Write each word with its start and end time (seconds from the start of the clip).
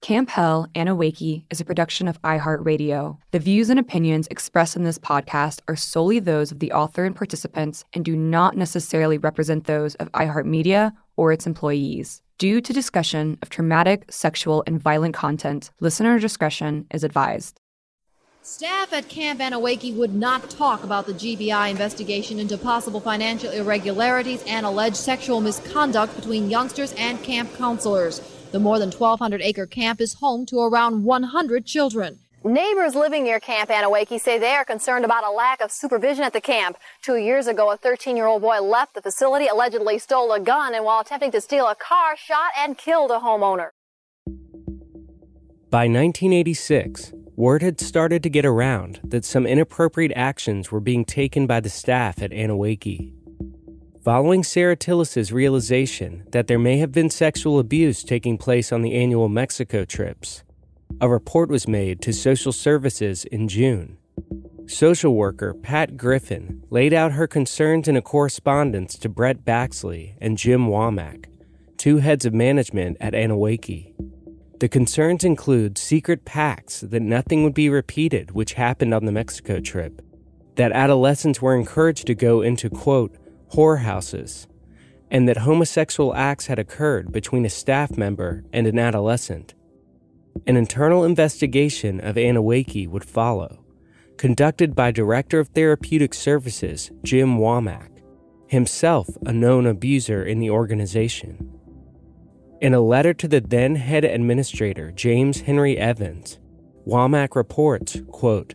Camp 0.00 0.30
Hell 0.30 0.68
Anneewakee 0.76 1.44
is 1.50 1.60
a 1.60 1.64
production 1.64 2.06
of 2.06 2.22
iHeartRadio. 2.22 3.18
The 3.32 3.40
views 3.40 3.68
and 3.68 3.80
opinions 3.80 4.28
expressed 4.30 4.76
in 4.76 4.84
this 4.84 4.98
podcast 4.98 5.60
are 5.66 5.74
solely 5.74 6.20
those 6.20 6.52
of 6.52 6.60
the 6.60 6.70
author 6.70 7.04
and 7.04 7.16
participants 7.16 7.84
and 7.92 8.04
do 8.04 8.14
not 8.14 8.56
necessarily 8.56 9.18
represent 9.18 9.64
those 9.64 9.96
of 9.96 10.10
iHeartMedia 10.12 10.92
or 11.16 11.32
its 11.32 11.48
employees. 11.48 12.22
Due 12.38 12.60
to 12.60 12.72
discussion 12.72 13.38
of 13.42 13.50
traumatic, 13.50 14.04
sexual, 14.08 14.62
and 14.68 14.80
violent 14.80 15.16
content, 15.16 15.72
listener 15.80 16.16
discretion 16.20 16.86
is 16.92 17.02
advised. 17.02 17.58
Staff 18.42 18.92
at 18.92 19.08
Camp 19.08 19.40
Anneewakee 19.40 19.96
would 19.96 20.14
not 20.14 20.48
talk 20.48 20.84
about 20.84 21.06
the 21.06 21.12
GBI 21.12 21.70
investigation 21.70 22.38
into 22.38 22.56
possible 22.56 23.00
financial 23.00 23.50
irregularities 23.50 24.44
and 24.46 24.64
alleged 24.64 24.96
sexual 24.96 25.40
misconduct 25.40 26.14
between 26.14 26.48
youngsters 26.48 26.94
and 26.96 27.20
camp 27.24 27.52
counselors. 27.56 28.22
The 28.50 28.58
more 28.58 28.78
than 28.78 28.90
1,200 28.90 29.42
acre 29.42 29.66
camp 29.66 30.00
is 30.00 30.14
home 30.14 30.46
to 30.46 30.60
around 30.60 31.04
100 31.04 31.66
children. 31.66 32.18
Neighbors 32.42 32.94
living 32.94 33.24
near 33.24 33.40
Camp 33.40 33.68
Anneewakee 33.68 34.18
say 34.18 34.38
they 34.38 34.54
are 34.54 34.64
concerned 34.64 35.04
about 35.04 35.22
a 35.22 35.30
lack 35.30 35.60
of 35.60 35.70
supervision 35.70 36.24
at 36.24 36.32
the 36.32 36.40
camp. 36.40 36.78
Two 37.02 37.16
years 37.16 37.46
ago, 37.46 37.70
a 37.70 37.76
13 37.76 38.16
year 38.16 38.26
old 38.26 38.40
boy 38.40 38.60
left 38.62 38.94
the 38.94 39.02
facility, 39.02 39.48
allegedly 39.48 39.98
stole 39.98 40.32
a 40.32 40.40
gun, 40.40 40.74
and 40.74 40.82
while 40.82 41.00
attempting 41.00 41.30
to 41.32 41.42
steal 41.42 41.66
a 41.66 41.74
car, 41.74 42.16
shot 42.16 42.52
and 42.56 42.78
killed 42.78 43.10
a 43.10 43.18
homeowner. 43.18 43.70
By 45.68 45.84
1986, 45.84 47.12
word 47.36 47.60
had 47.60 47.78
started 47.78 48.22
to 48.22 48.30
get 48.30 48.46
around 48.46 49.00
that 49.04 49.26
some 49.26 49.46
inappropriate 49.46 50.12
actions 50.16 50.72
were 50.72 50.80
being 50.80 51.04
taken 51.04 51.46
by 51.46 51.60
the 51.60 51.68
staff 51.68 52.22
at 52.22 52.30
Anneewakee. 52.30 53.12
Following 54.08 54.42
Sarah 54.42 54.74
Tillis's 54.74 55.32
realization 55.32 56.24
that 56.30 56.46
there 56.46 56.58
may 56.58 56.78
have 56.78 56.92
been 56.92 57.10
sexual 57.10 57.58
abuse 57.58 58.02
taking 58.02 58.38
place 58.38 58.72
on 58.72 58.80
the 58.80 58.94
annual 58.94 59.28
Mexico 59.28 59.84
trips, 59.84 60.44
a 60.98 61.06
report 61.06 61.50
was 61.50 61.68
made 61.68 62.00
to 62.00 62.14
social 62.14 62.50
services 62.50 63.26
in 63.26 63.48
June. 63.48 63.98
Social 64.66 65.14
worker 65.14 65.52
Pat 65.52 65.98
Griffin 65.98 66.62
laid 66.70 66.94
out 66.94 67.12
her 67.12 67.26
concerns 67.26 67.86
in 67.86 67.96
a 67.96 68.00
correspondence 68.00 68.96
to 68.96 69.10
Brett 69.10 69.44
Baxley 69.44 70.14
and 70.22 70.38
Jim 70.38 70.68
Womack, 70.68 71.26
two 71.76 71.98
heads 71.98 72.24
of 72.24 72.32
management 72.32 72.96
at 73.02 73.12
Anneewakee. 73.12 73.92
The 74.58 74.70
concerns 74.70 75.22
include 75.22 75.76
secret 75.76 76.24
pacts 76.24 76.80
that 76.80 77.02
nothing 77.02 77.44
would 77.44 77.52
be 77.52 77.68
repeated, 77.68 78.30
which 78.30 78.54
happened 78.54 78.94
on 78.94 79.04
the 79.04 79.12
Mexico 79.12 79.60
trip, 79.60 80.00
that 80.54 80.72
adolescents 80.72 81.42
were 81.42 81.54
encouraged 81.54 82.06
to 82.06 82.14
go 82.14 82.40
into, 82.40 82.70
quote, 82.70 83.14
whorehouses, 83.52 84.46
and 85.10 85.28
that 85.28 85.38
homosexual 85.38 86.14
acts 86.14 86.46
had 86.46 86.58
occurred 86.58 87.12
between 87.12 87.44
a 87.44 87.50
staff 87.50 87.96
member 87.96 88.44
and 88.52 88.66
an 88.66 88.78
adolescent. 88.78 89.54
An 90.46 90.56
internal 90.56 91.04
investigation 91.04 92.00
of 92.00 92.16
Anneewakee 92.16 92.88
would 92.88 93.04
follow, 93.04 93.64
conducted 94.16 94.74
by 94.74 94.90
Director 94.90 95.38
of 95.38 95.48
Therapeutic 95.48 96.14
Services 96.14 96.90
Jim 97.02 97.38
Womack, 97.38 97.90
himself 98.46 99.08
a 99.26 99.32
known 99.32 99.66
abuser 99.66 100.24
in 100.24 100.40
the 100.40 100.50
organization. 100.50 101.52
In 102.60 102.74
a 102.74 102.80
letter 102.80 103.14
to 103.14 103.28
the 103.28 103.40
then 103.40 103.76
head 103.76 104.04
administrator, 104.04 104.90
James 104.90 105.42
Henry 105.42 105.78
Evans, 105.78 106.38
Womack 106.86 107.36
reports, 107.36 108.00
quote, 108.10 108.54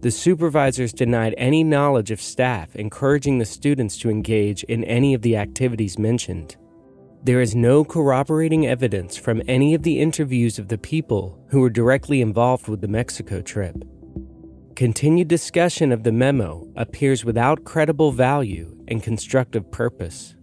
the 0.00 0.10
supervisors 0.10 0.92
denied 0.92 1.34
any 1.36 1.64
knowledge 1.64 2.10
of 2.10 2.20
staff 2.20 2.74
encouraging 2.76 3.38
the 3.38 3.44
students 3.44 3.96
to 3.98 4.10
engage 4.10 4.62
in 4.64 4.84
any 4.84 5.14
of 5.14 5.22
the 5.22 5.36
activities 5.36 5.98
mentioned. 5.98 6.56
There 7.24 7.40
is 7.40 7.54
no 7.54 7.84
corroborating 7.84 8.66
evidence 8.66 9.16
from 9.16 9.42
any 9.46 9.74
of 9.74 9.82
the 9.82 10.00
interviews 10.00 10.58
of 10.58 10.68
the 10.68 10.78
people 10.78 11.38
who 11.50 11.60
were 11.60 11.70
directly 11.70 12.20
involved 12.20 12.68
with 12.68 12.80
the 12.80 12.88
Mexico 12.88 13.40
trip. 13.40 13.76
Continued 14.74 15.28
discussion 15.28 15.92
of 15.92 16.02
the 16.02 16.10
memo 16.10 16.66
appears 16.74 17.24
without 17.24 17.64
credible 17.64 18.10
value 18.10 18.76
and 18.88 19.02
constructive 19.02 19.70
purpose. 19.70 20.34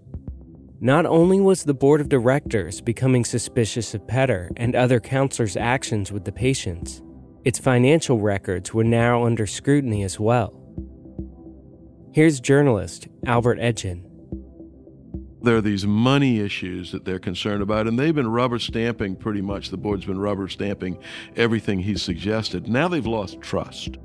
Not 0.80 1.06
only 1.06 1.42
was 1.42 1.64
the 1.64 1.74
board 1.74 2.00
of 2.00 2.08
directors 2.08 2.80
becoming 2.80 3.26
suspicious 3.26 3.94
of 3.94 4.08
Petter 4.08 4.50
and 4.56 4.76
other 4.76 5.02
counselors' 5.02 5.58
actions 5.58 6.12
with 6.12 6.24
the 6.24 6.32
patients, 6.32 7.02
its 7.46 7.60
financial 7.60 8.20
records 8.20 8.74
were 8.74 8.84
now 8.84 9.26
under 9.26 9.48
scrutiny 9.48 10.04
as 10.04 10.20
well. 10.20 10.60
Here's 12.12 12.40
journalist 12.40 13.08
Albert 13.26 13.60
Edgin. 13.60 14.06
There 15.42 15.56
are 15.56 15.62
these 15.62 15.86
money 15.86 16.40
issues 16.40 16.92
that 16.92 17.06
they're 17.06 17.20
concerned 17.20 17.62
about, 17.62 17.88
and 17.88 17.98
they've 17.98 18.14
been 18.14 18.30
rubber 18.30 18.60
stamping 18.60 19.16
pretty 19.16 19.42
much. 19.42 19.70
The 19.70 19.78
board's 19.78 20.06
been 20.06 20.20
rubber 20.20 20.50
stamping 20.50 20.98
everything 21.38 21.80
he's 21.80 22.02
suggested. 22.02 22.68
Now 22.68 22.90
they've 22.90 23.06
lost 23.06 23.40
trust. 23.40 23.98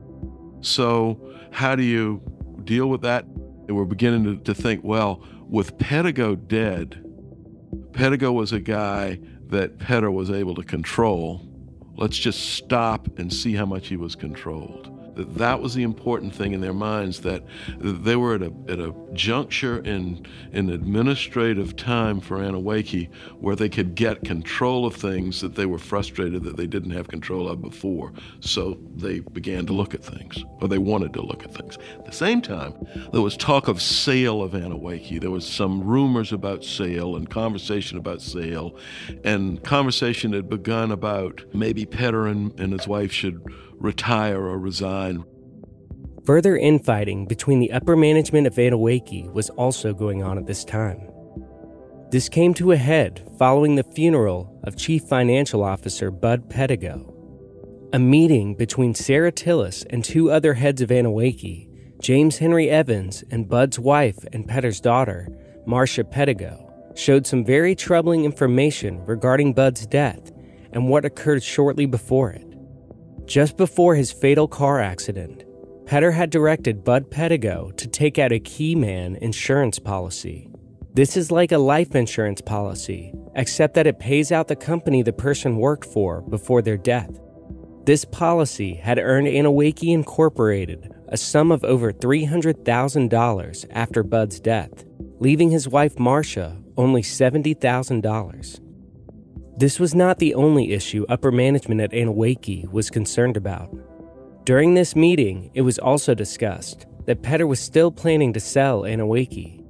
So, 0.61 1.35
how 1.51 1.75
do 1.75 1.83
you 1.83 2.23
deal 2.63 2.89
with 2.89 3.03
that? 3.03 3.25
And 3.25 3.77
we're 3.77 3.85
beginning 3.85 4.25
to, 4.25 4.37
to 4.45 4.55
think 4.55 4.85
well, 4.85 5.25
with 5.49 5.77
Pettigo 5.79 6.37
dead, 6.47 7.05
Pettigo 7.91 8.33
was 8.33 8.53
a 8.53 8.61
guy 8.61 9.19
that 9.49 9.79
Petter 9.79 10.11
was 10.11 10.31
able 10.31 10.55
to 10.55 10.63
control 10.63 11.54
Let's 11.97 12.19
just 12.19 12.55
stop 12.55 13.19
and 13.19 13.33
see 13.33 13.55
how 13.55 13.67
much 13.67 13.89
he 13.89 13.97
was 13.97 14.15
controlled. 14.15 14.91
that 15.37 15.61
was 15.61 15.75
the 15.75 15.85
important 15.85 16.35
thing 16.35 16.53
in 16.53 16.61
their 16.61 16.73
minds 16.73 17.21
that 17.21 17.45
they 17.79 18.17
were 18.17 18.35
at 18.35 18.43
a, 18.43 18.53
at 18.69 18.81
a 18.81 18.93
juncture 19.15 19.79
in, 19.79 20.27
in 20.53 20.71
administrative 20.71 21.77
time 21.77 22.21
for 22.21 22.39
Anneewakee 22.39 23.09
where 23.41 23.57
they 23.57 23.69
could 23.69 23.95
get 23.95 24.25
control 24.25 24.87
of 24.87 24.95
things 24.95 25.41
that 25.41 25.55
they 25.55 25.67
were 25.67 25.79
frustrated 25.79 26.45
that 26.45 26.57
they 26.57 26.67
didn't 26.67 26.91
have 26.91 27.09
control 27.09 27.49
of 27.49 27.61
before. 27.61 28.13
So 28.41 28.79
they 28.95 29.21
began 29.21 29.67
to 29.67 29.73
look 29.73 29.95
at 29.95 30.05
things, 30.05 30.45
or 30.61 30.69
they 30.69 30.79
wanted 30.79 31.13
to 31.15 31.23
look 31.23 31.45
at 31.45 31.55
things. 31.55 31.79
At 31.99 32.07
the 32.07 32.13
same 32.13 32.43
time, 32.43 32.75
there 33.13 33.23
was 33.23 33.37
talk 33.37 33.69
of 33.69 33.81
sale 33.81 34.43
of 34.43 34.53
Anneewakee. 34.53 35.21
There 35.21 35.31
was 35.31 35.47
some 35.47 35.83
rumors 35.83 36.33
about 36.33 36.65
sale 36.65 37.17
and 37.17 37.29
conversation 37.29 37.99
about 37.99 38.23
sale, 38.23 38.77
and 39.25 39.63
conversation 39.63 40.33
had 40.33 40.49
begun 40.49 40.91
about 40.91 41.45
maybe 41.53 41.87
Petter 41.87 42.27
and, 42.27 42.59
and 42.59 42.73
his 42.73 42.89
wife 42.89 43.13
should 43.13 43.43
retire 43.79 44.43
or 44.43 44.59
resign. 44.59 45.25
Further 46.27 46.57
infighting 46.57 47.27
between 47.27 47.61
the 47.61 47.73
upper 47.73 47.97
management 47.97 48.47
of 48.47 48.55
Anneewakee 48.55 49.31
was 49.33 49.51
also 49.51 49.93
going 49.93 50.23
on 50.23 50.39
at 50.39 50.47
this 50.47 50.65
time. 50.65 51.11
This 52.11 52.31
came 52.31 52.55
to 52.55 52.73
a 52.73 52.77
head 52.77 53.29
following 53.39 53.75
the 53.75 53.83
funeral 53.83 54.59
of 54.65 54.77
Chief 54.77 55.03
Financial 55.03 55.63
Officer 55.63 56.11
Bud 56.11 56.49
Pettigo. 56.49 57.11
A 57.93 57.99
meeting 57.99 58.55
between 58.55 58.95
Sarah 58.95 59.33
Tillis 59.33 59.85
and 59.91 60.03
two 60.03 60.31
other 60.31 60.55
heads 60.55 60.81
of 60.81 60.89
Anneewakee, 60.89 61.69
James 62.01 62.39
Henry 62.39 62.71
Evans 62.71 63.23
and 63.31 63.49
Bud's 63.49 63.79
wife 63.79 64.19
and 64.33 64.49
Petter's 64.49 64.81
daughter, 64.81 65.29
Marcia 65.67 66.05
Pettigo, 66.05 66.71
showed 66.97 67.27
some 67.27 67.45
very 67.45 67.75
troubling 67.75 68.25
information 68.25 69.05
regarding 69.05 69.53
Bud's 69.53 69.87
death 69.87 70.33
and 70.73 70.89
what 70.89 71.05
occurred 71.05 71.43
shortly 71.43 71.85
before 71.85 72.31
it. 72.31 72.47
Just 73.27 73.59
before 73.59 73.95
his 73.95 74.11
fatal 74.11 74.49
car 74.49 74.81
accident, 74.81 75.44
Petter 75.87 76.13
had 76.13 76.31
directed 76.31 76.83
Bud 76.83 77.11
Pettigo 77.11 77.77
to 77.77 77.87
take 77.87 78.19
out 78.19 78.33
a 78.33 78.41
Keyman 78.41 79.19
insurance 79.19 79.79
policy. 79.79 80.49
This 80.95 81.17
is 81.17 81.31
like 81.31 81.53
a 81.53 81.59
life 81.59 81.95
insurance 81.95 82.41
policy, 82.41 83.13
except 83.35 83.75
that 83.75 83.87
it 83.87 83.99
pays 83.99 84.33
out 84.33 84.49
the 84.49 84.57
company 84.57 85.03
the 85.03 85.13
person 85.13 85.59
worked 85.59 85.85
for 85.85 86.23
before 86.23 86.63
their 86.63 86.79
death. 86.79 87.11
This 87.85 88.07
policy 88.07 88.75
had 88.75 88.99
earned 88.99 89.27
Anneewakee 89.27 89.93
Incorporated 89.93 90.91
a 91.09 91.19
sum 91.19 91.53
of 91.53 91.63
over 91.65 91.93
$300,000 91.93 93.67
after 93.71 94.03
Bud's 94.03 94.41
death, 94.41 94.85
leaving 95.21 95.51
his 95.51 95.69
wife 95.69 95.99
Marcia 95.99 96.57
only 96.79 97.03
$70,000. 97.03 98.61
This 99.57 99.79
was 99.79 99.95
not 99.95 100.19
the 100.19 100.35
only 100.35 100.73
issue 100.73 101.05
upper 101.09 101.31
management 101.31 101.81
at 101.81 101.93
Anneewakee 101.93 102.69
was 102.73 102.91
concerned 102.91 103.37
about. 103.37 103.71
During 104.45 104.75
this 104.75 104.95
meeting, 104.95 105.51
it 105.55 105.63
was 105.63 105.79
also 105.79 106.13
discussed 106.13 106.85
that 107.07 107.23
Petter 107.23 107.47
was 107.47 107.59
still 107.59 107.91
planning 107.91 108.35
to 108.35 108.41
sell 108.41 108.83
Anneewakee. 108.83 109.65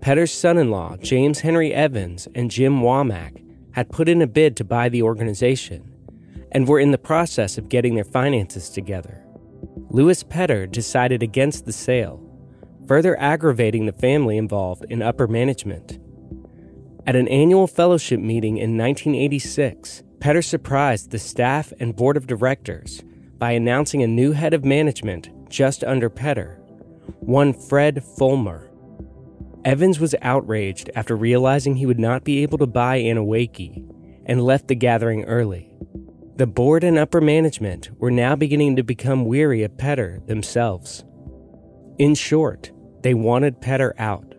Petter's 0.00 0.30
son 0.30 0.56
in 0.56 0.70
law, 0.70 0.96
James 0.98 1.40
Henry 1.40 1.74
Evans, 1.74 2.28
and 2.32 2.48
Jim 2.48 2.80
Womack 2.80 3.42
had 3.72 3.90
put 3.90 4.08
in 4.08 4.22
a 4.22 4.28
bid 4.28 4.56
to 4.56 4.64
buy 4.64 4.88
the 4.88 5.02
organization 5.02 5.92
and 6.52 6.68
were 6.68 6.78
in 6.78 6.92
the 6.92 6.98
process 6.98 7.58
of 7.58 7.68
getting 7.68 7.96
their 7.96 8.04
finances 8.04 8.70
together. 8.70 9.24
Louis 9.90 10.22
Petter 10.22 10.68
decided 10.68 11.20
against 11.20 11.66
the 11.66 11.72
sale, 11.72 12.22
further 12.86 13.18
aggravating 13.18 13.86
the 13.86 13.92
family 13.92 14.36
involved 14.36 14.84
in 14.88 15.02
upper 15.02 15.26
management. 15.26 15.98
At 17.04 17.16
an 17.16 17.26
annual 17.26 17.66
fellowship 17.66 18.20
meeting 18.20 18.58
in 18.58 18.78
1986, 18.78 20.04
Petter 20.20 20.42
surprised 20.42 21.10
the 21.10 21.18
staff 21.18 21.72
and 21.80 21.96
board 21.96 22.16
of 22.16 22.28
directors 22.28 23.02
by 23.38 23.52
announcing 23.52 24.02
a 24.02 24.08
new 24.08 24.32
head 24.32 24.54
of 24.54 24.64
management 24.64 25.30
just 25.48 25.84
under 25.84 26.10
Petter, 26.10 26.60
one 27.20 27.52
Fred 27.52 28.02
Fulmer. 28.02 28.70
Evans 29.64 30.00
was 30.00 30.14
outraged 30.22 30.90
after 30.94 31.16
realizing 31.16 31.76
he 31.76 31.86
would 31.86 31.98
not 31.98 32.24
be 32.24 32.42
able 32.42 32.58
to 32.58 32.66
buy 32.66 32.98
Anneewakee 32.98 33.84
and 34.26 34.44
left 34.44 34.68
the 34.68 34.74
gathering 34.74 35.24
early. 35.24 35.72
The 36.36 36.46
board 36.46 36.84
and 36.84 36.98
upper 36.98 37.20
management 37.20 37.90
were 37.98 38.10
now 38.10 38.36
beginning 38.36 38.76
to 38.76 38.82
become 38.82 39.24
weary 39.24 39.62
of 39.62 39.76
Petter 39.76 40.20
themselves. 40.26 41.04
In 41.98 42.14
short, 42.14 42.70
they 43.02 43.14
wanted 43.14 43.60
Petter 43.60 43.94
out. 43.98 44.34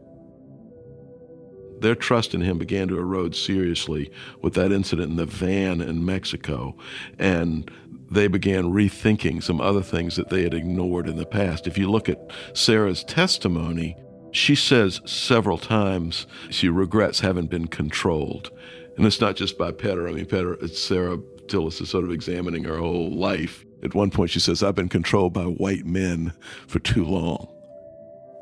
Their 1.82 1.96
trust 1.96 2.34
in 2.34 2.42
him 2.42 2.58
began 2.58 2.88
to 2.90 2.98
erode 2.98 3.36
seriously 3.36 4.12
with 4.42 4.54
that 4.54 4.72
incident 4.72 5.12
in 5.12 5.18
the 5.18 5.26
van 5.26 5.82
in 5.82 6.06
Mexico. 6.06 6.76
And 7.18 7.70
they 8.12 8.28
began 8.28 8.66
rethinking 8.66 9.44
some 9.44 9.62
other 9.62 9.82
things 9.82 10.16
that 10.16 10.30
they 10.30 10.44
had 10.44 10.54
ignored 10.54 11.08
in 11.08 11.16
the 11.16 11.26
past. 11.26 11.68
If 11.68 11.78
you 11.78 11.90
look 11.90 12.10
at 12.10 12.32
Sarah's 12.54 13.04
testimony, 13.04 13.96
she 14.32 14.56
says 14.56 15.02
several 15.06 15.58
times 15.58 16.28
she 16.50 16.70
regrets 16.70 17.20
having 17.20 17.48
been 17.48 17.68
controlled. 17.68 18.52
And 18.98 19.06
it's 19.06 19.22
not 19.22 19.36
just 19.36 19.58
by 19.58 19.72
Petter. 19.72 20.08
I 20.08 20.12
mean, 20.12 20.26
Petter, 20.26 20.54
it's 20.54 20.82
Sarah 20.82 21.18
Tillis 21.48 21.82
is 21.82 21.90
sort 21.90 22.04
of 22.04 22.12
examining 22.12 22.64
her 22.66 22.78
whole 22.78 23.12
life. 23.12 23.66
At 23.84 23.96
one 23.96 24.12
point, 24.12 24.30
she 24.30 24.40
says, 24.40 24.62
I've 24.62 24.76
been 24.76 24.90
controlled 24.90 25.34
by 25.34 25.44
white 25.44 25.86
men 25.86 26.34
for 26.68 26.80
too 26.80 27.06
long. 27.06 27.48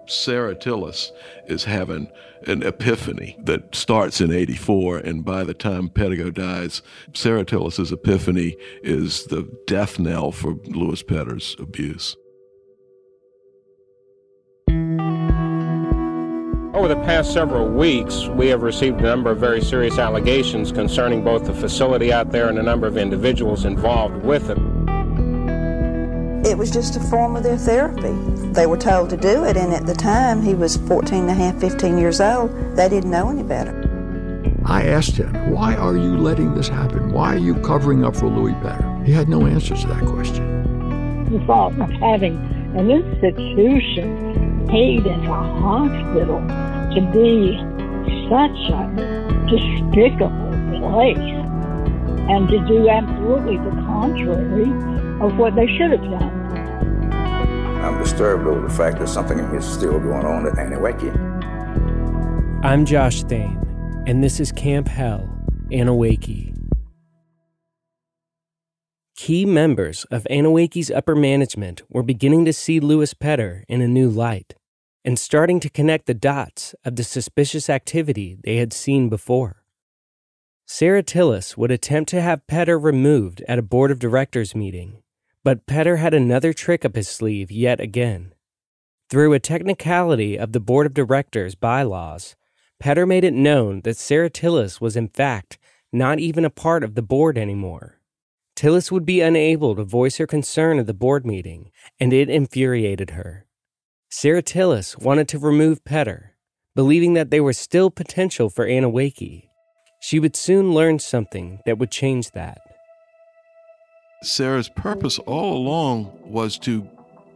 Sarah 0.10 0.56
Tillis 0.56 1.12
is 1.48 1.66
having 1.66 2.10
an 2.46 2.64
epiphany 2.64 3.38
that 3.44 3.76
starts 3.76 4.22
in 4.22 4.32
84, 4.32 5.00
and 5.00 5.26
by 5.26 5.44
the 5.44 5.54
time 5.54 5.90
Pettigo 5.90 6.34
dies, 6.34 6.82
Sarah 7.14 7.46
Tillis's 7.46 7.92
epiphany 7.92 8.56
is 8.84 9.26
the 9.26 9.50
death 9.68 10.00
knell 10.00 10.32
for 10.32 10.54
Louis 10.66 11.04
Petter's 11.04 11.56
abuse. 11.60 12.16
Over 16.74 16.88
the 16.90 17.02
past 17.04 17.34
several 17.34 17.68
weeks, 17.68 18.28
we 18.28 18.48
have 18.48 18.62
received 18.62 19.00
a 19.00 19.04
number 19.04 19.32
of 19.32 19.40
very 19.40 19.62
serious 19.62 19.98
allegations 19.98 20.72
concerning 20.72 21.24
both 21.24 21.46
the 21.46 21.54
facility 21.54 22.14
out 22.14 22.32
there 22.32 22.50
and 22.50 22.60
a 22.60 22.64
number 22.64 22.86
of 22.86 22.98
individuals 22.98 23.66
involved 23.66 24.24
with 24.24 24.52
it. 24.52 24.77
It 26.46 26.58
was 26.58 26.72
just 26.72 26.96
a 26.96 27.00
form 27.00 27.36
of 27.36 27.44
their 27.44 27.58
therapy. 27.58 28.14
They 28.54 28.68
were 28.68 28.78
told 28.78 29.10
to 29.10 29.18
do 29.18 29.44
it, 29.44 29.58
and 29.58 29.74
at 29.74 29.86
the 29.86 29.94
time, 29.94 30.42
he 30.42 30.54
was 30.54 30.78
14 30.78 31.22
and 31.22 31.30
a 31.30 31.34
half, 31.34 31.60
15 31.60 31.98
years 31.98 32.22
old. 32.22 32.52
They 32.76 32.90
didn't 32.90 33.12
know 33.12 33.30
any 33.30 33.44
better. 33.44 33.84
I 34.66 34.84
asked 34.84 35.16
him, 35.16 35.52
Why 35.52 35.76
are 35.76 35.96
you 35.96 36.18
letting 36.18 36.54
this 36.54 36.68
happen? 36.68 37.12
Why 37.12 37.36
are 37.36 37.40
you 37.40 37.56
covering 37.56 38.04
up 38.04 38.16
for 38.16 38.28
Louis 38.28 38.54
Petter? 38.62 39.02
He 39.06 39.14
had 39.14 39.30
no 39.30 39.46
answers 39.46 39.82
to 39.82 39.88
that 39.88 40.06
question. 40.06 41.26
The 41.32 41.40
thought 41.46 41.80
of 41.80 41.90
having 41.92 42.36
an 42.76 42.92
institution 42.92 44.68
paid 44.68 45.08
as 45.08 45.22
a 45.24 45.44
hospital 45.62 46.40
to 46.96 47.02
be 47.14 47.58
such 48.30 48.70
a 48.72 48.88
despicable 49.50 50.52
place 50.80 51.18
and 52.30 52.50
to 52.50 52.60
do 52.68 52.90
absolutely 52.90 53.58
the 53.58 53.72
contrary 53.86 55.07
of 55.22 55.36
what 55.38 55.56
they 55.56 55.66
should 55.78 55.92
have 55.92 56.02
done. 56.02 56.38
I'm 57.84 57.98
disturbed 57.98 58.46
over 58.46 58.62
the 58.62 58.74
fact 58.74 59.00
that 59.00 59.08
something 59.08 59.40
is 59.40 59.66
still 59.66 60.00
going 60.00 60.26
on 60.26 60.46
at 60.46 60.54
Anneewakee. 60.54 61.16
I'm 62.64 62.86
Josh 62.86 63.24
Thane, 63.24 63.60
and 64.06 64.24
this 64.24 64.40
is 64.40 64.52
Camp 64.52 64.88
Hell, 64.88 65.28
Anneewakee. 65.72 66.54
Key 69.16 69.46
members 69.46 70.06
of 70.12 70.28
Anneewakee's 70.30 70.92
upper 70.92 71.16
management 71.16 71.82
were 71.90 72.04
beginning 72.04 72.46
to 72.46 72.54
see 72.54 72.80
Louis 72.80 73.14
Petter 73.16 73.64
in 73.68 73.82
a 73.82 73.88
new 73.88 74.10
light 74.10 74.54
and 75.04 75.18
starting 75.18 75.60
to 75.62 75.70
connect 75.70 76.06
the 76.06 76.14
dots 76.14 76.76
of 76.86 76.96
the 76.96 77.04
suspicious 77.04 77.70
activity 77.70 78.38
they 78.44 78.58
had 78.58 78.72
seen 78.72 79.10
before. 79.10 79.64
Sarah 80.68 81.02
Tillis 81.02 81.58
would 81.58 81.72
attempt 81.72 82.10
to 82.10 82.22
have 82.22 82.46
Petter 82.46 82.78
removed 82.78 83.42
at 83.48 83.58
a 83.58 83.64
board 83.64 83.90
of 83.90 84.00
directors 84.00 84.54
meeting 84.54 85.02
but 85.48 85.66
Petter 85.66 85.96
had 85.96 86.14
another 86.14 86.52
trick 86.52 86.84
up 86.84 86.98
his 86.98 87.08
sleeve 87.08 87.50
yet 87.50 87.80
again. 87.80 88.34
Through 89.10 89.32
a 89.32 89.40
technicality 89.40 90.38
of 90.38 90.52
the 90.52 90.60
board 90.60 90.86
of 90.86 90.94
directors 90.94 91.56
bylaws, 91.56 92.36
Petter 92.82 93.06
made 93.06 93.24
it 93.24 93.34
known 93.34 93.80
that 93.86 93.96
Sarah 93.96 94.30
Tillis 94.30 94.82
was 94.82 94.98
in 94.98 95.08
fact 95.08 95.58
not 95.94 96.20
even 96.20 96.44
a 96.44 96.50
part 96.50 96.84
of 96.84 96.96
the 96.96 97.02
board 97.02 97.38
anymore. 97.38 98.02
Tillis 98.58 98.92
would 98.92 99.06
be 99.06 99.22
unable 99.22 99.74
to 99.78 99.86
voice 99.86 100.18
her 100.18 100.28
concern 100.28 100.80
at 100.80 100.86
the 100.86 100.94
board 100.94 101.26
meeting, 101.26 101.72
and 101.98 102.12
it 102.12 102.30
infuriated 102.30 103.12
her. 103.12 103.46
Sarah 104.10 104.44
Tillis 104.44 105.02
wanted 105.02 105.30
to 105.30 105.40
remove 105.40 105.86
Petter, 105.86 106.36
believing 106.76 107.14
that 107.14 107.32
there 107.32 107.42
was 107.42 107.58
still 107.58 107.90
potential 107.90 108.50
for 108.50 108.68
Anneewakee. 108.68 109.48
She 110.02 110.20
would 110.20 110.36
soon 110.36 110.74
learn 110.74 111.00
something 111.00 111.62
that 111.66 111.78
would 111.78 111.90
change 111.90 112.32
that. 112.32 112.58
Sarah's 114.24 114.70
purpose 114.70 115.20
all 115.20 115.58
along 115.58 116.12
was 116.24 116.58
to 116.60 116.88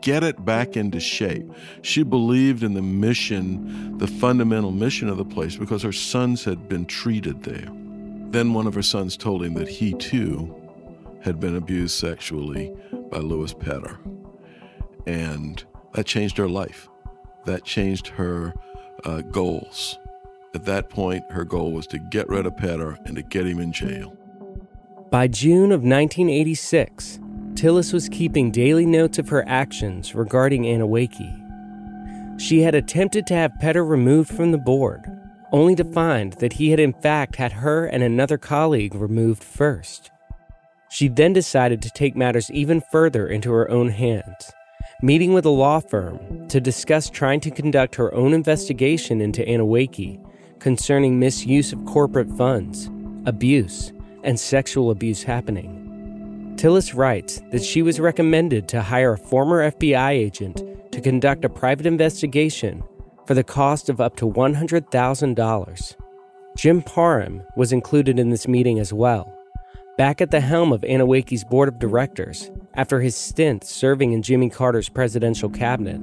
get 0.01 0.23
it 0.23 0.43
back 0.43 0.75
into 0.75 0.99
shape. 0.99 1.49
She 1.83 2.01
believed 2.03 2.63
in 2.63 2.73
the 2.73 2.81
mission, 2.81 3.97
the 3.99 4.07
fundamental 4.07 4.71
mission 4.71 5.07
of 5.07 5.17
the 5.17 5.25
place, 5.25 5.55
because 5.55 5.83
her 5.83 5.91
sons 5.91 6.43
had 6.43 6.67
been 6.67 6.85
treated 6.85 7.43
there. 7.43 7.69
Then 8.31 8.53
one 8.53 8.65
of 8.65 8.73
her 8.73 8.81
sons 8.81 9.15
told 9.15 9.43
him 9.43 9.53
that 9.55 9.67
he 9.67 9.93
too 9.93 10.55
had 11.21 11.39
been 11.39 11.55
abused 11.55 11.99
sexually 11.99 12.73
by 13.11 13.19
Louis 13.19 13.53
Petter. 13.53 13.99
And 15.05 15.63
that 15.93 16.07
changed 16.07 16.37
her 16.37 16.49
life. 16.49 16.89
That 17.45 17.63
changed 17.63 18.07
her 18.07 18.55
uh, 19.05 19.21
goals. 19.21 19.99
At 20.55 20.65
that 20.65 20.89
point, 20.89 21.23
her 21.31 21.45
goal 21.45 21.71
was 21.71 21.85
to 21.87 21.99
get 21.99 22.27
rid 22.27 22.45
of 22.45 22.57
Petter 22.57 22.97
and 23.05 23.15
to 23.15 23.21
get 23.21 23.45
him 23.45 23.59
in 23.59 23.71
jail. 23.71 24.17
By 25.11 25.27
June 25.27 25.73
of 25.73 25.81
1986, 25.81 27.19
Tillis 27.55 27.91
was 27.91 28.07
keeping 28.07 28.49
daily 28.49 28.85
notes 28.85 29.19
of 29.19 29.27
her 29.27 29.43
actions 29.45 30.15
regarding 30.15 30.63
Anneewakee. 30.63 32.39
She 32.39 32.61
had 32.61 32.75
attempted 32.75 33.27
to 33.27 33.33
have 33.33 33.59
Petter 33.59 33.83
removed 33.83 34.29
from 34.33 34.53
the 34.53 34.57
board, 34.57 35.01
only 35.51 35.75
to 35.75 35.83
find 35.83 36.31
that 36.35 36.53
he 36.53 36.69
had 36.69 36.79
in 36.79 36.93
fact 36.93 37.35
had 37.35 37.51
her 37.51 37.85
and 37.87 38.03
another 38.03 38.37
colleague 38.37 38.95
removed 38.95 39.43
first. 39.43 40.11
She 40.89 41.09
then 41.09 41.33
decided 41.33 41.81
to 41.81 41.89
take 41.89 42.15
matters 42.15 42.49
even 42.49 42.79
further 42.79 43.27
into 43.27 43.51
her 43.51 43.69
own 43.69 43.89
hands, 43.89 44.53
meeting 45.01 45.33
with 45.33 45.43
a 45.43 45.49
law 45.49 45.81
firm 45.81 46.47
to 46.47 46.61
discuss 46.61 47.09
trying 47.09 47.41
to 47.41 47.51
conduct 47.51 47.95
her 47.95 48.13
own 48.13 48.33
investigation 48.33 49.19
into 49.19 49.41
Anneewakee 49.41 50.25
concerning 50.59 51.19
misuse 51.19 51.73
of 51.73 51.83
corporate 51.83 52.29
funds, 52.37 52.89
abuse, 53.25 53.91
and 54.23 54.39
sexual 54.39 54.91
abuse 54.91 55.23
happening. 55.23 56.53
Tillis 56.55 56.95
writes 56.95 57.41
that 57.51 57.63
she 57.63 57.81
was 57.81 57.99
recommended 57.99 58.67
to 58.67 58.81
hire 58.81 59.13
a 59.13 59.17
former 59.17 59.71
FBI 59.71 60.11
agent 60.11 60.61
to 60.91 61.01
conduct 61.01 61.45
a 61.45 61.49
private 61.49 61.85
investigation 61.85 62.83
for 63.25 63.33
the 63.33 63.43
cost 63.43 63.89
of 63.89 64.01
up 64.01 64.15
to 64.17 64.29
$100,000. 64.29 65.95
Jim 66.57 66.81
Parham 66.81 67.41
was 67.55 67.71
included 67.71 68.19
in 68.19 68.29
this 68.29 68.47
meeting 68.47 68.77
as 68.79 68.91
well, 68.91 69.33
back 69.97 70.21
at 70.21 70.31
the 70.31 70.41
helm 70.41 70.73
of 70.73 70.81
Anneewakee's 70.81 71.45
board 71.45 71.69
of 71.69 71.79
directors 71.79 72.51
after 72.73 72.99
his 72.99 73.15
stint 73.15 73.63
serving 73.63 74.11
in 74.11 74.21
Jimmy 74.21 74.49
Carter's 74.49 74.89
presidential 74.89 75.49
cabinet. 75.49 75.99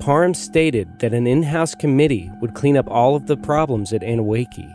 Parham 0.00 0.32
stated 0.32 0.98
that 1.00 1.12
an 1.12 1.26
in 1.26 1.42
house 1.42 1.74
committee 1.74 2.30
would 2.40 2.54
clean 2.54 2.76
up 2.76 2.88
all 2.88 3.14
of 3.14 3.26
the 3.26 3.36
problems 3.36 3.92
at 3.92 4.02
Anneewakee. 4.02 4.74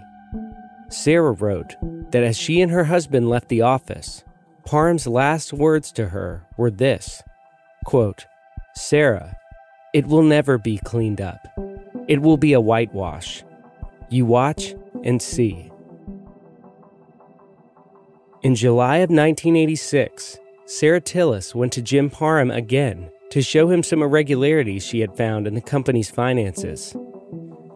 Sarah 0.89 1.31
wrote 1.31 1.75
that 2.13 2.23
as 2.23 2.37
she 2.37 2.61
and 2.61 2.71
her 2.71 2.83
husband 2.85 3.27
left 3.27 3.49
the 3.49 3.61
office, 3.61 4.23
Parham's 4.65 5.07
last 5.07 5.51
words 5.51 5.91
to 5.93 6.09
her 6.09 6.45
were 6.57 6.69
this 6.69 7.23
quote, 7.85 8.25
Sarah, 8.75 9.35
it 9.93 10.05
will 10.05 10.21
never 10.21 10.57
be 10.57 10.77
cleaned 10.77 11.19
up. 11.19 11.39
It 12.07 12.21
will 12.21 12.37
be 12.37 12.53
a 12.53 12.61
whitewash. 12.61 13.43
You 14.09 14.25
watch 14.25 14.75
and 15.03 15.21
see. 15.21 15.71
In 18.43 18.55
July 18.55 18.97
of 18.97 19.09
1986, 19.09 20.37
Sarah 20.65 21.01
Tillis 21.01 21.55
went 21.55 21.73
to 21.73 21.81
Jim 21.81 22.11
Parham 22.11 22.51
again 22.51 23.09
to 23.31 23.41
show 23.41 23.69
him 23.69 23.81
some 23.81 24.03
irregularities 24.03 24.85
she 24.85 24.99
had 24.99 25.17
found 25.17 25.47
in 25.47 25.55
the 25.55 25.61
company's 25.61 26.11
finances. 26.11 26.95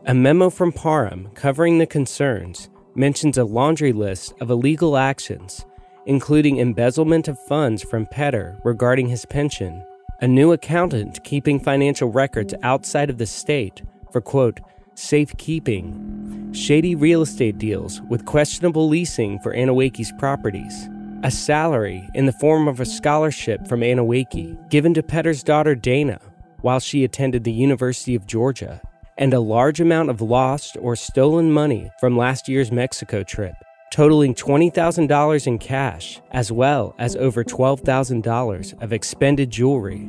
A 0.06 0.14
memo 0.14 0.52
from 0.52 0.72
Parham 0.72 1.30
covering 1.34 1.80
the 1.80 1.88
concerns 1.88 2.70
mentions 2.98 3.38
a 3.38 3.46
laundry 3.46 3.94
list 3.94 4.34
of 4.42 4.50
illegal 4.50 4.98
actions, 4.98 5.66
including 6.06 6.58
embezzlement 6.58 7.28
of 7.28 7.40
funds 7.48 7.84
from 7.84 8.08
Petter 8.08 8.58
regarding 8.64 9.08
his 9.08 9.26
pension, 9.26 9.86
a 10.20 10.28
new 10.28 10.52
accountant 10.52 11.24
keeping 11.24 11.60
financial 11.60 12.10
records 12.10 12.54
outside 12.64 13.10
of 13.10 13.20
the 13.20 13.26
state 13.26 13.84
for, 14.12 14.20
quote, 14.20 14.60
safekeeping, 14.96 16.52
shady 16.54 16.96
real 16.96 17.22
estate 17.22 17.60
deals 17.60 18.02
with 18.10 18.26
questionable 18.26 18.90
leasing 18.90 19.38
for 19.40 19.54
Anneewakee's 19.54 20.12
properties, 20.18 20.90
a 21.24 21.30
salary 21.30 22.10
in 22.16 22.26
the 22.26 22.32
form 22.32 22.68
of 22.68 22.80
a 22.80 22.86
scholarship 22.86 23.68
from 23.68 23.82
Anneewakee 23.82 24.58
given 24.70 24.96
to 24.96 25.04
Petter's 25.04 25.44
daughter 25.44 25.76
Dana 25.76 26.20
while 26.62 26.80
she 26.80 27.04
attended 27.04 27.44
the 27.44 27.52
University 27.52 28.16
of 28.16 28.26
Georgia, 28.26 28.82
and 29.18 29.34
a 29.34 29.40
large 29.40 29.80
amount 29.80 30.10
of 30.10 30.22
lost 30.22 30.78
or 30.80 30.96
stolen 30.96 31.52
money 31.52 31.90
from 32.00 32.18
last 32.18 32.48
year's 32.48 32.72
Mexico 32.72 33.24
trip, 33.24 33.56
totaling 33.92 34.36
$20,000 34.36 35.48
in 35.48 35.58
cash, 35.58 36.22
as 36.32 36.52
well 36.52 36.96
as 37.00 37.16
over 37.16 37.44
$12,000 37.44 38.82
of 38.82 38.94
expended 38.94 39.50
jewelry. 39.50 40.08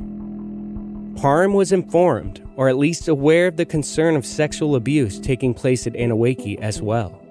Parham 1.15 1.53
was 1.53 1.71
informed, 1.71 2.47
or 2.55 2.69
at 2.69 2.77
least 2.77 3.07
aware 3.07 3.47
of 3.47 3.57
the 3.57 3.65
concern 3.65 4.15
of 4.15 4.25
sexual 4.25 4.75
abuse 4.75 5.19
taking 5.19 5.53
place 5.53 5.85
at 5.85 5.93
Anneewakee 5.93 6.59
as 6.59 6.81
well. 6.81 7.21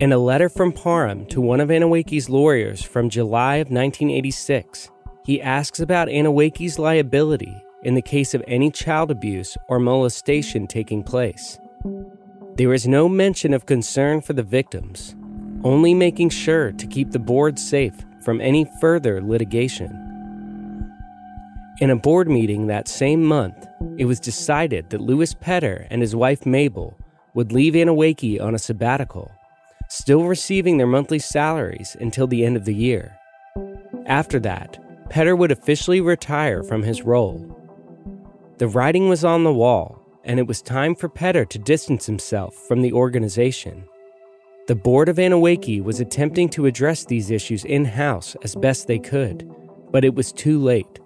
In 0.00 0.12
a 0.12 0.18
letter 0.18 0.48
from 0.48 0.72
Parham 0.72 1.24
to 1.26 1.40
one 1.40 1.60
of 1.60 1.68
Anneewakee's 1.68 2.28
lawyers 2.28 2.82
from 2.82 3.08
July 3.08 3.56
of 3.56 3.68
1986, 3.68 4.90
he 5.24 5.40
asks 5.40 5.78
about 5.78 6.08
Anneewakee's 6.08 6.78
liability 6.78 7.63
in 7.84 7.94
the 7.94 8.02
case 8.02 8.34
of 8.34 8.42
any 8.48 8.70
child 8.70 9.10
abuse 9.10 9.56
or 9.68 9.78
molestation 9.78 10.66
taking 10.66 11.02
place. 11.02 11.58
There 12.56 12.72
is 12.72 12.88
no 12.88 13.08
mention 13.08 13.52
of 13.52 13.66
concern 13.66 14.20
for 14.20 14.32
the 14.32 14.42
victims, 14.42 15.14
only 15.62 15.92
making 15.94 16.30
sure 16.30 16.72
to 16.72 16.86
keep 16.86 17.10
the 17.10 17.18
board 17.18 17.58
safe 17.58 17.94
from 18.24 18.40
any 18.40 18.66
further 18.80 19.20
litigation. 19.20 20.00
In 21.80 21.90
a 21.90 21.96
board 21.96 22.28
meeting 22.28 22.66
that 22.66 22.88
same 22.88 23.24
month, 23.24 23.66
it 23.98 24.04
was 24.04 24.20
decided 24.20 24.90
that 24.90 25.00
Louis 25.00 25.34
Petter 25.34 25.86
and 25.90 26.00
his 26.00 26.14
wife 26.14 26.46
Mabel 26.46 26.96
would 27.34 27.52
leave 27.52 27.74
Anneewakee 27.74 28.40
on 28.40 28.54
a 28.54 28.58
sabbatical, 28.58 29.30
still 29.88 30.24
receiving 30.24 30.78
their 30.78 30.86
monthly 30.86 31.18
salaries 31.18 31.96
until 32.00 32.26
the 32.26 32.44
end 32.44 32.56
of 32.56 32.64
the 32.64 32.74
year. 32.74 33.18
After 34.06 34.38
that, 34.40 34.78
Petter 35.10 35.34
would 35.34 35.50
officially 35.50 36.00
retire 36.00 36.62
from 36.62 36.82
his 36.82 37.02
role 37.02 37.63
the 38.64 38.68
writing 38.68 39.10
was 39.10 39.26
on 39.26 39.44
the 39.44 39.52
wall, 39.52 40.00
and 40.24 40.40
it 40.40 40.46
was 40.46 40.62
time 40.62 40.94
for 40.94 41.06
Petter 41.06 41.44
to 41.44 41.58
distance 41.58 42.06
himself 42.06 42.54
from 42.66 42.80
the 42.80 42.94
organization. 42.94 43.84
The 44.68 44.74
board 44.74 45.10
of 45.10 45.18
Anneewakee 45.18 45.82
was 45.82 46.00
attempting 46.00 46.48
to 46.48 46.64
address 46.64 47.04
these 47.04 47.30
issues 47.30 47.66
in 47.66 47.84
house 47.84 48.34
as 48.42 48.54
best 48.54 48.86
they 48.86 48.98
could, 48.98 49.54
but 49.90 50.02
it 50.02 50.14
was 50.14 50.32
too 50.32 50.58
late. 50.58 50.98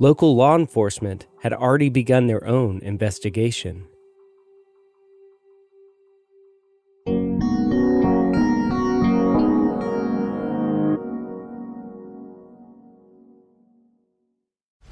Local 0.00 0.34
law 0.34 0.56
enforcement 0.56 1.28
had 1.42 1.52
already 1.52 1.90
begun 1.90 2.26
their 2.26 2.44
own 2.44 2.80
investigation. 2.80 3.86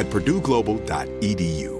at 0.00 0.08
purdueglobal.edu. 0.08 1.79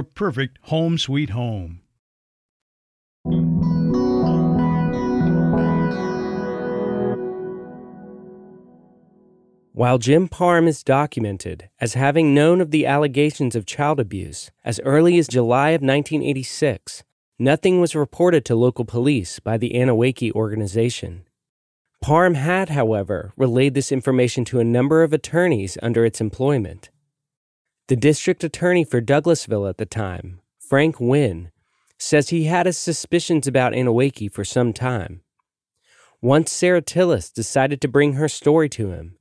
perfect 0.03 0.59
home 0.63 0.97
sweet 0.97 1.31
home. 1.31 1.81
While 9.73 9.97
Jim 9.97 10.27
Parham 10.27 10.67
is 10.67 10.83
documented 10.83 11.69
as 11.79 11.95
having 11.95 12.35
known 12.35 12.61
of 12.61 12.69
the 12.69 12.85
allegations 12.85 13.55
of 13.55 13.65
child 13.65 13.99
abuse 13.99 14.51
as 14.63 14.79
early 14.81 15.17
as 15.17 15.27
July 15.27 15.69
of 15.69 15.81
1986, 15.81 17.03
nothing 17.39 17.81
was 17.81 17.95
reported 17.95 18.45
to 18.45 18.55
local 18.55 18.85
police 18.85 19.39
by 19.39 19.57
the 19.57 19.71
Anneewakee 19.71 20.33
organization. 20.33 21.23
Parham 21.99 22.35
had, 22.35 22.69
however, 22.69 23.33
relayed 23.35 23.73
this 23.73 23.91
information 23.91 24.45
to 24.45 24.59
a 24.59 24.63
number 24.63 25.01
of 25.01 25.13
attorneys 25.13 25.79
under 25.81 26.05
its 26.05 26.21
employment. 26.21 26.90
The 27.87 27.95
district 27.95 28.43
attorney 28.43 28.83
for 28.83 29.01
Douglasville 29.01 29.69
at 29.69 29.77
the 29.77 29.85
time, 29.85 30.39
Frank 30.59 30.99
Wynn, 30.99 31.51
says 31.97 32.29
he 32.29 32.45
had 32.45 32.65
his 32.65 32.77
suspicions 32.77 33.47
about 33.47 33.73
Anneewakee 33.73 34.31
for 34.31 34.43
some 34.43 34.73
time. 34.73 35.21
Once 36.21 36.51
Sarah 36.51 36.81
Tillis 36.81 37.33
decided 37.33 37.81
to 37.81 37.87
bring 37.87 38.13
her 38.13 38.27
story 38.27 38.69
to 38.69 38.91
him, 38.91 39.17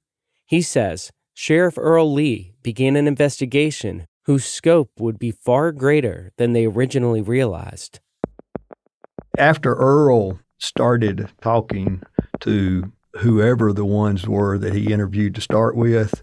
he 0.46 0.62
says 0.62 1.10
Sheriff 1.34 1.78
Earl 1.78 2.12
Lee 2.12 2.54
began 2.62 2.96
an 2.96 3.08
investigation 3.08 4.06
whose 4.24 4.44
scope 4.44 4.90
would 4.98 5.18
be 5.18 5.30
far 5.30 5.72
greater 5.72 6.32
than 6.36 6.52
they 6.52 6.66
originally 6.66 7.22
realized. 7.22 8.00
After 9.38 9.74
Earl 9.74 10.38
started 10.58 11.30
talking 11.40 12.02
to 12.40 12.92
whoever 13.16 13.72
the 13.72 13.84
ones 13.84 14.28
were 14.28 14.58
that 14.58 14.74
he 14.74 14.92
interviewed 14.92 15.34
to 15.34 15.40
start 15.40 15.74
with, 15.74 16.22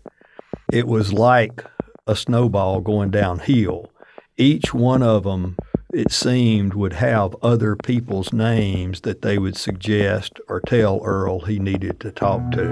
it 0.72 0.88
was 0.88 1.12
like 1.12 1.66
a 2.08 2.16
snowball 2.16 2.82
going 2.82 3.12
downhill. 3.12 3.92
Each 4.38 4.74
one 4.74 5.04
of 5.04 5.24
them, 5.24 5.58
it 5.94 6.12
seemed, 6.12 6.74
would 6.74 6.94
have 6.94 7.36
other 7.42 7.76
people's 7.76 8.32
names 8.32 9.02
that 9.02 9.22
they 9.22 9.38
would 9.38 9.58
suggest 9.58 10.40
or 10.48 10.62
tell 10.62 11.02
Earl 11.04 11.42
he 11.42 11.60
needed 11.60 12.00
to 12.02 12.12
talk 12.12 12.52
to. 12.52 12.70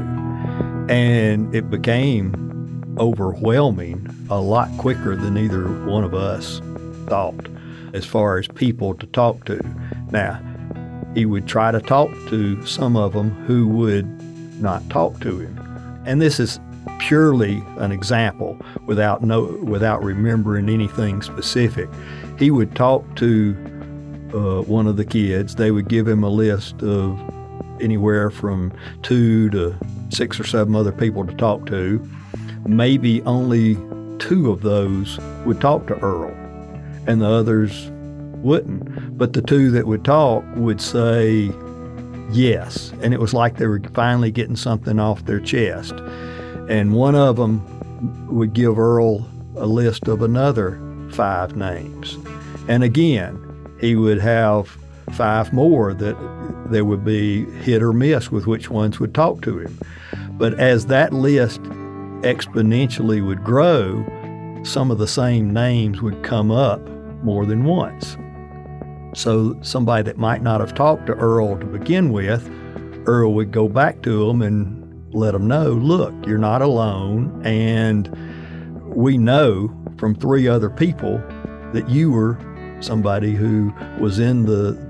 And 0.89 1.53
it 1.53 1.69
became 1.69 2.95
overwhelming 2.99 4.07
a 4.29 4.39
lot 4.39 4.69
quicker 4.77 5.15
than 5.15 5.37
either 5.37 5.65
one 5.85 6.03
of 6.03 6.13
us 6.13 6.61
thought 7.07 7.47
as 7.93 8.05
far 8.05 8.37
as 8.37 8.47
people 8.47 8.93
to 8.95 9.05
talk 9.07 9.45
to. 9.45 9.59
Now, 10.11 10.41
he 11.15 11.25
would 11.25 11.47
try 11.47 11.71
to 11.71 11.79
talk 11.79 12.11
to 12.29 12.63
some 12.65 12.95
of 12.95 13.13
them 13.13 13.31
who 13.45 13.67
would 13.67 14.05
not 14.61 14.87
talk 14.89 15.19
to 15.21 15.39
him. 15.39 15.59
And 16.05 16.21
this 16.21 16.39
is 16.39 16.59
purely 16.99 17.63
an 17.77 17.91
example 17.91 18.57
without 18.85 19.23
no 19.23 19.43
without 19.63 20.03
remembering 20.03 20.69
anything 20.69 21.21
specific. 21.21 21.89
He 22.37 22.51
would 22.51 22.75
talk 22.75 23.03
to 23.17 23.55
uh, 24.33 24.61
one 24.63 24.87
of 24.87 24.97
the 24.97 25.05
kids. 25.05 25.55
They 25.55 25.71
would 25.71 25.87
give 25.87 26.07
him 26.07 26.23
a 26.23 26.29
list 26.29 26.81
of 26.81 27.19
anywhere 27.81 28.29
from 28.29 28.71
two 29.03 29.49
to 29.51 29.75
six 30.09 30.39
or 30.39 30.43
seven 30.45 30.75
other 30.75 30.91
people 30.91 31.25
to 31.25 31.33
talk 31.35 31.65
to. 31.67 32.05
Maybe 32.65 33.21
only 33.23 33.75
two 34.19 34.51
of 34.51 34.61
those 34.61 35.19
would 35.45 35.61
talk 35.61 35.87
to 35.87 35.95
Earl, 35.99 36.31
and 37.07 37.21
the 37.21 37.29
others 37.29 37.89
wouldn't. 38.37 39.17
But 39.17 39.33
the 39.33 39.41
two 39.41 39.71
that 39.71 39.87
would 39.87 40.03
talk 40.03 40.43
would 40.55 40.81
say 40.81 41.51
yes, 42.31 42.91
and 43.01 43.13
it 43.13 43.19
was 43.19 43.33
like 43.33 43.57
they 43.57 43.67
were 43.67 43.81
finally 43.93 44.31
getting 44.31 44.55
something 44.55 44.99
off 44.99 45.25
their 45.25 45.39
chest. 45.39 45.93
And 46.69 46.93
one 46.93 47.15
of 47.15 47.35
them 47.35 47.61
would 48.27 48.53
give 48.53 48.77
Earl 48.79 49.27
a 49.55 49.65
list 49.65 50.07
of 50.07 50.21
another 50.21 50.79
five 51.11 51.55
names. 51.55 52.17
And 52.67 52.83
again, 52.83 53.41
he 53.79 53.95
would 53.95 54.19
have 54.19 54.75
five 55.13 55.53
more 55.53 55.93
that 55.93 56.17
there 56.69 56.85
would 56.85 57.05
be 57.05 57.45
hit 57.61 57.83
or 57.83 57.93
miss 57.93 58.31
with 58.31 58.47
which 58.47 58.69
ones 58.69 58.99
would 58.99 59.13
talk 59.13 59.41
to 59.43 59.59
him. 59.59 59.77
But 60.31 60.59
as 60.59 60.87
that 60.87 61.13
list 61.13 61.61
exponentially 62.21 63.25
would 63.25 63.43
grow, 63.43 64.03
some 64.63 64.89
of 64.89 64.97
the 64.97 65.07
same 65.07 65.53
names 65.53 66.01
would 66.01 66.23
come 66.23 66.51
up 66.51 66.81
more 67.23 67.45
than 67.45 67.63
once. 67.63 68.17
So 69.13 69.57
somebody 69.61 70.03
that 70.03 70.17
might 70.17 70.41
not 70.41 70.59
have 70.59 70.73
talked 70.73 71.05
to 71.07 71.13
Earl 71.13 71.57
to 71.59 71.65
begin 71.65 72.11
with, 72.11 72.49
Earl 73.05 73.33
would 73.35 73.51
go 73.51 73.69
back 73.69 74.01
to 74.01 74.29
him 74.29 74.41
and 74.41 74.84
let 75.15 75.31
them 75.31 75.47
know, 75.47 75.71
look, 75.71 76.13
you're 76.27 76.37
not 76.37 76.61
alone, 76.61 77.41
and 77.45 78.07
we 78.93 79.17
know 79.17 79.73
from 79.97 80.13
three 80.13 80.47
other 80.47 80.69
people 80.69 81.17
that 81.73 81.89
you 81.89 82.11
were 82.11 82.37
somebody 82.81 83.33
who 83.33 83.73
was 83.99 84.19
in 84.19 84.45
the 84.45 84.85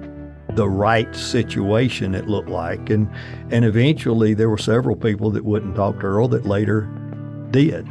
the 0.55 0.67
right 0.67 1.13
situation 1.15 2.15
it 2.15 2.27
looked 2.27 2.49
like 2.49 2.89
and 2.89 3.09
and 3.51 3.65
eventually 3.65 4.33
there 4.33 4.49
were 4.49 4.57
several 4.57 4.95
people 4.95 5.29
that 5.29 5.43
wouldn't 5.43 5.75
talk 5.75 5.99
to 5.99 6.05
Earl 6.05 6.27
that 6.29 6.45
later 6.45 6.89
did. 7.51 7.87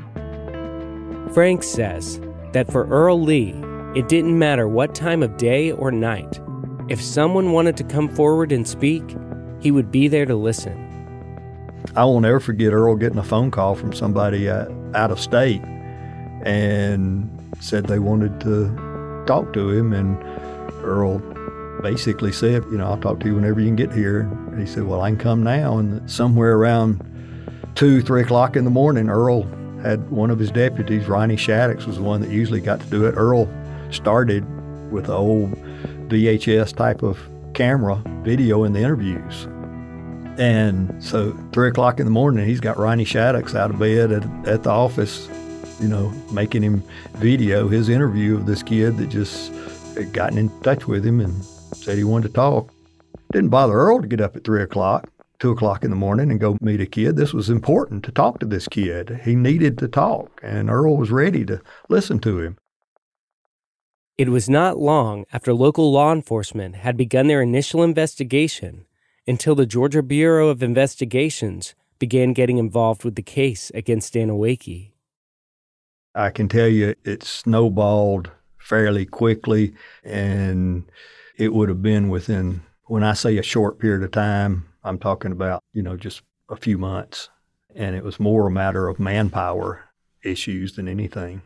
Frank 1.33 1.63
says 1.63 2.21
that 2.53 2.71
for 2.71 2.87
Earl 2.87 3.21
Lee, 3.21 3.55
it 3.95 4.09
didn't 4.09 4.39
matter 4.39 4.69
what 4.69 4.95
time 4.95 5.23
of 5.23 5.37
day 5.37 5.73
or 5.73 5.91
night. 5.91 6.41
If 6.89 7.03
someone 7.03 7.53
wanted 7.53 7.77
to 7.79 7.85
come 7.85 8.09
forward 8.09 8.53
and 8.53 8.67
speak, 8.67 9.17
he 9.61 9.71
would 9.71 9.91
be 9.91 10.07
there 10.09 10.27
to 10.27 10.37
listen. 10.37 10.84
I 11.97 12.05
won't 12.05 12.25
ever 12.25 12.41
forget 12.41 12.73
Earl 12.73 12.97
getting 12.97 13.19
a 13.19 13.25
phone 13.25 13.51
call 13.51 13.75
from 13.75 13.93
somebody 13.93 14.49
uh, 14.49 14.67
out 14.95 15.11
of 15.11 15.21
state 15.21 15.63
and 16.45 17.31
said 17.61 17.87
they 17.87 17.99
wanted 17.99 18.41
to 18.41 19.25
talk 19.27 19.53
to 19.53 19.71
him. 19.71 19.93
And 19.93 20.23
Earl 20.83 21.19
basically 21.83 22.33
said, 22.33 22.65
You 22.65 22.79
know, 22.79 22.87
I'll 22.87 23.01
talk 23.01 23.21
to 23.21 23.27
you 23.27 23.35
whenever 23.35 23.61
you 23.61 23.67
can 23.67 23.77
get 23.77 23.93
here. 23.93 24.21
And 24.21 24.59
he 24.59 24.67
said, 24.67 24.85
Well, 24.85 25.03
I 25.03 25.11
can 25.11 25.19
come 25.19 25.43
now. 25.43 25.79
And 25.79 26.11
somewhere 26.11 26.57
around 26.57 27.03
two, 27.75 28.03
three 28.03 28.23
o'clock 28.23 28.57
in 28.57 28.65
the 28.65 28.71
morning, 28.71 29.09
Earl 29.09 29.43
had 29.83 30.11
one 30.11 30.31
of 30.31 30.39
his 30.39 30.51
deputies, 30.51 31.07
Ronnie 31.07 31.37
Shaddix, 31.37 31.87
was 31.87 31.97
the 31.97 32.03
one 32.03 32.21
that 32.23 32.31
usually 32.31 32.61
got 32.61 32.81
to 32.81 32.87
do 32.87 33.07
it. 33.07 33.13
Earl 33.13 33.49
started 33.91 34.45
with 34.91 35.07
the 35.07 35.15
old 35.15 35.53
VHS 36.09 36.75
type 36.75 37.03
of 37.03 37.19
camera 37.53 38.03
video 38.23 38.65
in 38.65 38.73
the 38.73 38.81
interviews. 38.81 39.47
And 40.39 41.03
so, 41.03 41.33
three 41.53 41.69
o'clock 41.69 42.01
in 42.01 42.07
the 42.07 42.11
morning, 42.11 42.45
he's 42.45 42.59
got 42.59 42.77
Ronnie 42.77 43.05
Shaddix 43.05 43.55
out 43.55 43.71
of 43.71 43.79
bed 43.79 44.11
at, 44.11 44.25
at 44.49 44.63
the 44.65 44.71
office, 44.71 45.29
you 45.81 45.87
know, 45.87 46.11
making 46.33 46.63
him 46.63 46.83
video 47.17 47.69
his 47.69 47.89
interview 47.89 48.35
of 48.35 48.45
this 48.47 48.61
kid 48.61 48.97
that 48.97 49.11
just 49.11 49.53
had 49.95 50.13
gotten 50.13 50.37
in 50.37 50.61
touch 50.63 50.89
with 50.89 51.07
him 51.07 51.21
and 51.21 51.45
said 51.45 51.97
he 51.97 52.03
wanted 52.03 52.29
to 52.29 52.35
talk. 52.35 52.73
Didn't 53.33 53.51
bother 53.51 53.75
Earl 53.75 54.01
to 54.01 54.09
get 54.09 54.21
up 54.21 54.35
at 54.35 54.43
three 54.43 54.63
o'clock, 54.63 55.09
two 55.39 55.53
o'clock 55.53 55.85
in 55.85 55.91
the 55.91 55.97
morning 55.97 56.33
and 56.33 56.41
go 56.41 56.59
meet 56.61 56.81
a 56.81 56.87
kid. 56.87 57.15
This 57.15 57.33
was 57.33 57.49
important 57.49 58.05
to 58.05 58.11
talk 58.11 58.41
to 58.41 58.47
this 58.47 58.67
kid. 58.67 59.21
He 59.25 59.37
needed 59.37 59.79
to 59.79 59.89
talk, 59.89 60.41
and 60.43 60.69
Earl 60.69 60.97
was 60.97 61.13
ready 61.13 61.45
to 61.45 61.61
listen 61.89 62.19
to 62.21 62.41
him. 62.41 62.57
It 64.19 64.31
was 64.31 64.49
not 64.49 64.79
long 64.79 65.27
after 65.33 65.55
local 65.55 65.93
law 65.93 66.13
enforcement 66.13 66.77
had 66.77 66.97
begun 66.97 67.29
their 67.29 67.43
initial 67.43 67.85
investigation 67.85 68.87
until 69.27 69.55
the 69.55 69.67
Georgia 69.67 70.03
Bureau 70.03 70.49
of 70.49 70.63
Investigations 70.63 71.75
began 71.99 72.33
getting 72.33 72.59
involved 72.59 73.05
with 73.05 73.15
the 73.15 73.23
case 73.23 73.71
against 73.75 74.15
Anneewakee. 74.15 74.93
I 76.15 76.31
can 76.31 76.49
tell 76.49 76.69
you 76.69 76.95
it 77.05 77.23
snowballed 77.23 78.31
fairly 78.59 79.07
quickly, 79.07 79.75
and 80.03 80.85
it 81.37 81.53
would 81.53 81.69
have 81.69 81.83
been 81.83 82.09
within, 82.09 82.63
when 82.85 83.03
I 83.03 83.15
say 83.15 83.39
a 83.39 83.43
short 83.43 83.79
period 83.79 84.03
of 84.03 84.11
time, 84.11 84.67
I'm 84.85 84.99
talking 84.99 85.33
about, 85.33 85.63
you 85.73 85.83
know, 85.83 85.97
just 85.97 86.23
a 86.49 86.57
few 86.57 86.79
months. 86.79 87.31
And 87.75 87.97
it 87.97 88.05
was 88.05 88.21
more 88.21 88.47
a 88.47 88.51
matter 88.51 88.89
of 88.89 89.01
manpower 89.01 89.85
issues 90.23 90.77
than 90.77 90.87
anything. 90.87 91.43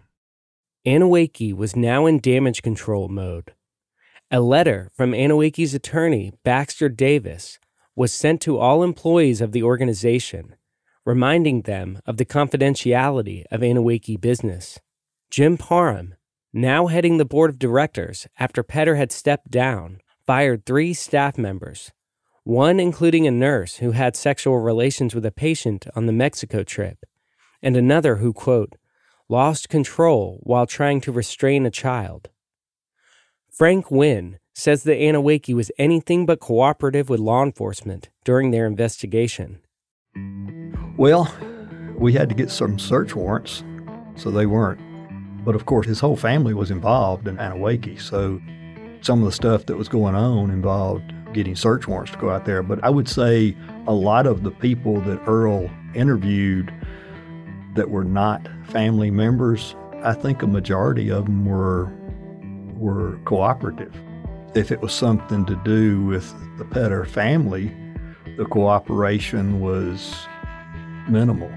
Anneewakee 0.86 1.54
was 1.54 1.74
now 1.74 2.06
in 2.06 2.20
damage 2.20 2.62
control 2.62 3.08
mode. 3.08 3.52
A 4.30 4.40
letter 4.40 4.90
from 4.94 5.12
Anneewakee's 5.12 5.72
attorney, 5.72 6.32
Baxter 6.44 6.88
Davis, 6.90 7.58
was 7.98 8.12
sent 8.12 8.40
to 8.40 8.58
all 8.58 8.84
employees 8.84 9.40
of 9.40 9.50
the 9.50 9.64
organization, 9.64 10.54
reminding 11.04 11.62
them 11.62 11.98
of 12.06 12.16
the 12.16 12.24
confidentiality 12.24 13.42
of 13.50 13.60
Anneewakee 13.60 14.20
business. 14.20 14.78
Jim 15.30 15.56
Parham, 15.56 16.14
now 16.52 16.86
heading 16.86 17.16
the 17.16 17.24
board 17.24 17.50
of 17.50 17.58
directors 17.58 18.28
after 18.38 18.62
Petter 18.62 18.94
had 18.94 19.10
stepped 19.10 19.50
down, 19.50 20.00
fired 20.24 20.64
three 20.64 20.94
staff 20.94 21.36
members, 21.36 21.90
one 22.44 22.78
including 22.78 23.26
a 23.26 23.32
nurse 23.32 23.78
who 23.78 23.90
had 23.90 24.14
sexual 24.14 24.60
relations 24.60 25.12
with 25.12 25.26
a 25.26 25.32
patient 25.32 25.88
on 25.96 26.06
the 26.06 26.12
Mexico 26.12 26.62
trip, 26.62 27.04
and 27.64 27.76
another 27.76 28.16
who, 28.16 28.32
quote, 28.32 28.76
lost 29.28 29.68
control 29.68 30.38
while 30.44 30.66
trying 30.66 31.00
to 31.00 31.10
restrain 31.10 31.66
a 31.66 31.70
child. 31.70 32.30
Frank 33.50 33.90
Wynn, 33.90 34.38
says 34.58 34.82
that 34.82 34.98
Anneewakee 34.98 35.54
was 35.54 35.70
anything 35.78 36.26
but 36.26 36.40
cooperative 36.40 37.08
with 37.08 37.20
law 37.20 37.44
enforcement 37.44 38.08
during 38.24 38.50
their 38.50 38.66
investigation. 38.66 39.60
Well, 40.96 41.32
we 41.96 42.12
had 42.12 42.28
to 42.28 42.34
get 42.34 42.50
some 42.50 42.76
search 42.76 43.14
warrants, 43.14 43.62
so 44.16 44.32
they 44.32 44.46
weren't. 44.46 44.80
But 45.44 45.54
of 45.54 45.66
course, 45.66 45.86
his 45.86 46.00
whole 46.00 46.16
family 46.16 46.54
was 46.54 46.72
involved 46.72 47.28
in 47.28 47.36
Anneewakee, 47.36 48.00
so 48.00 48.40
some 49.00 49.20
of 49.20 49.26
the 49.26 49.32
stuff 49.32 49.66
that 49.66 49.76
was 49.76 49.88
going 49.88 50.16
on 50.16 50.50
involved 50.50 51.14
getting 51.32 51.54
search 51.54 51.86
warrants 51.86 52.10
to 52.12 52.18
go 52.18 52.30
out 52.30 52.44
there. 52.44 52.64
But 52.64 52.82
I 52.82 52.90
would 52.90 53.08
say 53.08 53.56
a 53.86 53.94
lot 53.94 54.26
of 54.26 54.42
the 54.42 54.50
people 54.50 55.00
that 55.02 55.20
Earl 55.28 55.70
interviewed 55.94 56.74
that 57.76 57.90
were 57.90 58.04
not 58.04 58.48
family 58.66 59.12
members, 59.12 59.76
I 60.02 60.14
think 60.14 60.42
a 60.42 60.48
majority 60.48 61.10
of 61.12 61.26
them 61.26 61.46
were 61.46 61.92
were 62.76 63.18
cooperative. 63.24 63.94
If 64.54 64.72
it 64.72 64.80
was 64.80 64.92
something 64.92 65.44
to 65.46 65.56
do 65.64 66.02
with 66.04 66.34
the 66.56 66.64
Petter 66.64 67.04
family, 67.04 67.74
the 68.36 68.46
cooperation 68.46 69.60
was 69.60 70.26
minimal. 71.08 71.50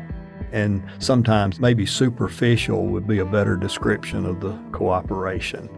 And 0.52 0.84
sometimes 1.00 1.60
maybe 1.60 1.86
superficial 1.86 2.88
would 2.88 3.08
be 3.08 3.20
a 3.20 3.26
better 3.26 3.56
description 3.56 4.26
of 4.26 4.42
the 4.42 4.58
cooperation. 4.74 5.70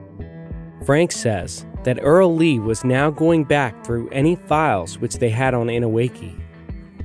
Frank 0.86 1.12
says 1.12 1.66
that 1.84 2.00
Earl 2.02 2.36
Lee 2.36 2.60
was 2.60 2.84
now 2.84 3.12
going 3.12 3.44
back 3.44 3.86
through 3.86 4.10
any 4.10 4.36
files 4.36 4.98
which 4.98 5.20
they 5.20 5.30
had 5.30 5.54
on 5.54 5.68
Anneewakee, 5.68 6.36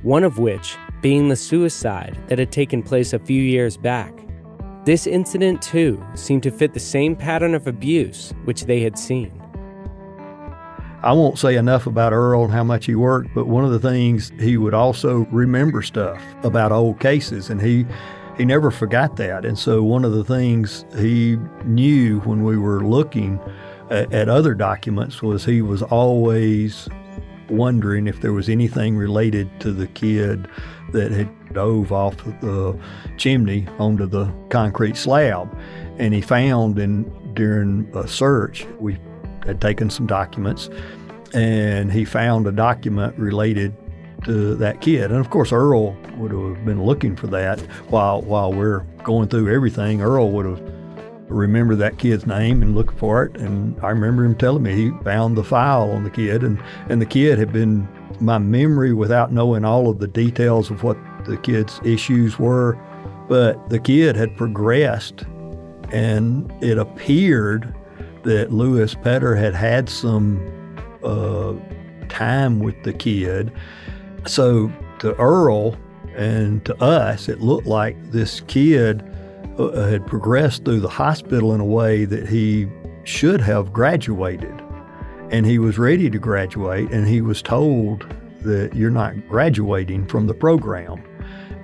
one 0.01 0.23
of 0.23 0.39
which 0.39 0.75
being 1.01 1.29
the 1.29 1.35
suicide 1.35 2.17
that 2.27 2.39
had 2.39 2.51
taken 2.51 2.81
place 2.81 3.13
a 3.13 3.19
few 3.19 3.41
years 3.41 3.77
back. 3.77 4.13
This 4.85 5.05
incident, 5.05 5.61
too, 5.61 6.03
seemed 6.15 6.43
to 6.43 6.51
fit 6.51 6.73
the 6.73 6.79
same 6.79 7.15
pattern 7.15 7.53
of 7.53 7.67
abuse 7.67 8.33
which 8.45 8.63
they 8.63 8.79
had 8.79 8.97
seen. 8.97 9.38
I 11.01 11.13
won't 11.13 11.39
say 11.39 11.55
enough 11.55 11.87
about 11.87 12.11
Earl 12.11 12.43
and 12.43 12.53
how 12.53 12.63
much 12.63 12.85
he 12.85 12.95
worked, 12.95 13.33
but 13.33 13.47
one 13.47 13.63
of 13.63 13.71
the 13.71 13.79
things 13.79 14.31
he 14.39 14.57
would 14.57 14.73
also 14.73 15.27
remember 15.31 15.81
stuff 15.81 16.21
about 16.43 16.71
old 16.71 16.99
cases, 16.99 17.49
and 17.49 17.61
he 17.61 17.85
he 18.37 18.45
never 18.45 18.71
forgot 18.71 19.17
that. 19.17 19.43
And 19.45 19.59
so 19.59 19.83
one 19.83 20.05
of 20.05 20.13
the 20.13 20.23
things 20.23 20.85
he 20.97 21.37
knew 21.65 22.21
when 22.21 22.43
we 22.43 22.57
were 22.57 22.85
looking 22.85 23.37
at, 23.89 24.13
at 24.13 24.29
other 24.29 24.53
documents 24.53 25.21
was 25.21 25.43
he 25.43 25.61
was 25.61 25.81
always 25.83 26.87
wondering 27.49 28.07
if 28.07 28.21
there 28.21 28.31
was 28.31 28.47
anything 28.47 28.95
related 28.95 29.49
to 29.59 29.73
the 29.73 29.87
kid 29.87 30.47
that 30.93 31.11
had 31.11 31.53
dove 31.53 31.91
off 31.91 32.15
the 32.41 32.79
chimney 33.17 33.67
onto 33.77 34.05
the 34.05 34.31
concrete 34.49 34.95
slab. 34.95 35.53
And 35.97 36.13
he 36.13 36.21
found 36.21 36.79
in 36.79 37.03
during 37.33 37.89
a 37.93 38.07
search, 38.07 38.65
we 38.79 38.97
had 39.45 39.61
taken 39.61 39.89
some 39.89 40.07
documents, 40.07 40.69
and 41.33 41.91
he 41.91 42.05
found 42.05 42.47
a 42.47 42.51
document 42.51 43.17
related 43.17 43.75
to 44.25 44.55
that 44.55 44.81
kid. 44.81 45.11
And 45.11 45.19
of 45.19 45.29
course, 45.29 45.51
Earl 45.51 45.93
would 46.17 46.31
have 46.31 46.65
been 46.65 46.83
looking 46.83 47.15
for 47.15 47.27
that 47.27 47.59
while 47.89 48.21
while 48.21 48.51
we're 48.51 48.81
going 49.03 49.29
through 49.29 49.53
everything. 49.53 50.01
Earl 50.01 50.31
would 50.31 50.45
have 50.45 50.61
remembered 51.29 51.77
that 51.77 51.97
kid's 51.99 52.25
name 52.25 52.61
and 52.61 52.75
looked 52.75 52.97
for 52.97 53.23
it. 53.23 53.37
And 53.37 53.79
I 53.83 53.89
remember 53.89 54.25
him 54.25 54.35
telling 54.35 54.63
me 54.63 54.73
he 54.73 54.91
found 55.03 55.37
the 55.37 55.43
file 55.43 55.91
on 55.91 56.03
the 56.03 56.09
kid, 56.09 56.43
and 56.43 56.61
and 56.89 57.01
the 57.01 57.05
kid 57.05 57.37
had 57.37 57.53
been 57.53 57.87
my 58.19 58.37
memory 58.37 58.93
without 58.93 59.31
knowing 59.31 59.63
all 59.63 59.89
of 59.89 59.99
the 59.99 60.07
details 60.07 60.69
of 60.69 60.83
what 60.83 60.97
the 61.25 61.37
kid's 61.37 61.79
issues 61.83 62.39
were. 62.39 62.77
But 63.27 63.69
the 63.69 63.79
kid 63.79 64.15
had 64.15 64.35
progressed, 64.35 65.23
and 65.91 66.51
it 66.61 66.77
appeared 66.77 67.73
that 68.23 68.51
Louis 68.51 68.93
Petter 68.95 69.35
had 69.35 69.53
had 69.53 69.89
some 69.89 70.39
uh, 71.03 71.53
time 72.09 72.59
with 72.59 72.81
the 72.83 72.93
kid. 72.93 73.51
So 74.25 74.71
to 74.99 75.15
Earl 75.15 75.77
and 76.15 76.63
to 76.65 76.75
us, 76.83 77.29
it 77.29 77.41
looked 77.41 77.67
like 77.67 78.11
this 78.11 78.41
kid 78.41 79.03
uh, 79.57 79.87
had 79.87 80.05
progressed 80.05 80.65
through 80.65 80.79
the 80.81 80.89
hospital 80.89 81.53
in 81.53 81.61
a 81.61 81.65
way 81.65 82.05
that 82.05 82.27
he 82.27 82.67
should 83.03 83.41
have 83.41 83.73
graduated. 83.73 84.53
And 85.31 85.45
he 85.45 85.59
was 85.59 85.77
ready 85.77 86.09
to 86.09 86.17
graduate, 86.17 86.91
and 86.91 87.07
he 87.07 87.21
was 87.21 87.41
told 87.41 88.07
that 88.41 88.75
you're 88.75 88.89
not 88.89 89.27
graduating 89.27 90.07
from 90.07 90.27
the 90.27 90.33
program. 90.33 91.03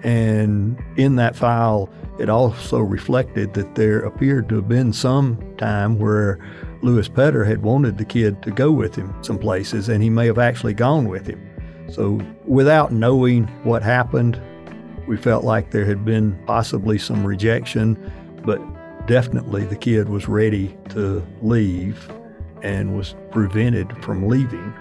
And 0.05 0.77
in 0.97 1.15
that 1.15 1.35
file, 1.35 1.89
it 2.19 2.29
also 2.29 2.77
reflected 2.77 3.55
that 3.55 3.73
there 3.73 4.01
appeared 4.01 4.47
to 4.49 4.55
have 4.57 4.69
been 4.69 4.93
some 4.93 5.39
time 5.57 5.97
where 5.97 6.37
Louis 6.83 7.09
Petter 7.09 7.43
had 7.43 7.63
wanted 7.63 7.97
the 7.97 8.05
kid 8.05 8.39
to 8.43 8.51
go 8.51 8.71
with 8.71 8.93
him 8.93 9.11
some 9.23 9.39
places, 9.39 9.89
and 9.89 10.03
he 10.03 10.11
may 10.11 10.27
have 10.27 10.37
actually 10.37 10.75
gone 10.75 11.09
with 11.09 11.25
him. 11.25 11.41
So, 11.89 12.21
without 12.45 12.91
knowing 12.91 13.47
what 13.63 13.81
happened, 13.81 14.39
we 15.07 15.17
felt 15.17 15.43
like 15.43 15.71
there 15.71 15.85
had 15.85 16.05
been 16.05 16.39
possibly 16.45 16.99
some 16.99 17.25
rejection, 17.25 17.97
but 18.45 18.61
definitely 19.07 19.65
the 19.65 19.75
kid 19.75 20.07
was 20.07 20.27
ready 20.27 20.77
to 20.89 21.25
leave 21.41 22.11
and 22.61 22.95
was 22.95 23.15
prevented 23.31 23.91
from 24.03 24.27
leaving. 24.27 24.71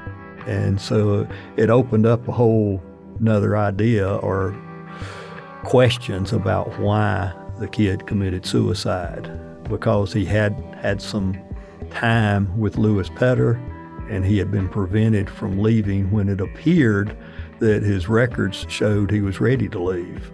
And 0.46 0.78
so 0.78 1.26
it 1.56 1.70
opened 1.70 2.04
up 2.04 2.28
a 2.28 2.32
whole 2.32 2.82
another 3.20 3.56
idea 3.56 4.16
or 4.16 4.54
questions 5.64 6.32
about 6.32 6.78
why 6.78 7.32
the 7.58 7.68
kid 7.68 8.06
committed 8.06 8.46
suicide 8.46 9.30
because 9.64 10.12
he 10.12 10.24
had 10.24 10.52
had 10.80 11.00
some 11.00 11.38
time 11.90 12.58
with 12.58 12.76
Louis 12.76 13.08
Petter 13.10 13.52
and 14.10 14.24
he 14.24 14.38
had 14.38 14.50
been 14.50 14.68
prevented 14.68 15.30
from 15.30 15.58
leaving 15.58 16.10
when 16.10 16.28
it 16.28 16.40
appeared 16.40 17.16
that 17.60 17.82
his 17.82 18.08
records 18.08 18.66
showed 18.68 19.10
he 19.10 19.20
was 19.20 19.40
ready 19.40 19.68
to 19.68 19.82
leave. 19.82 20.30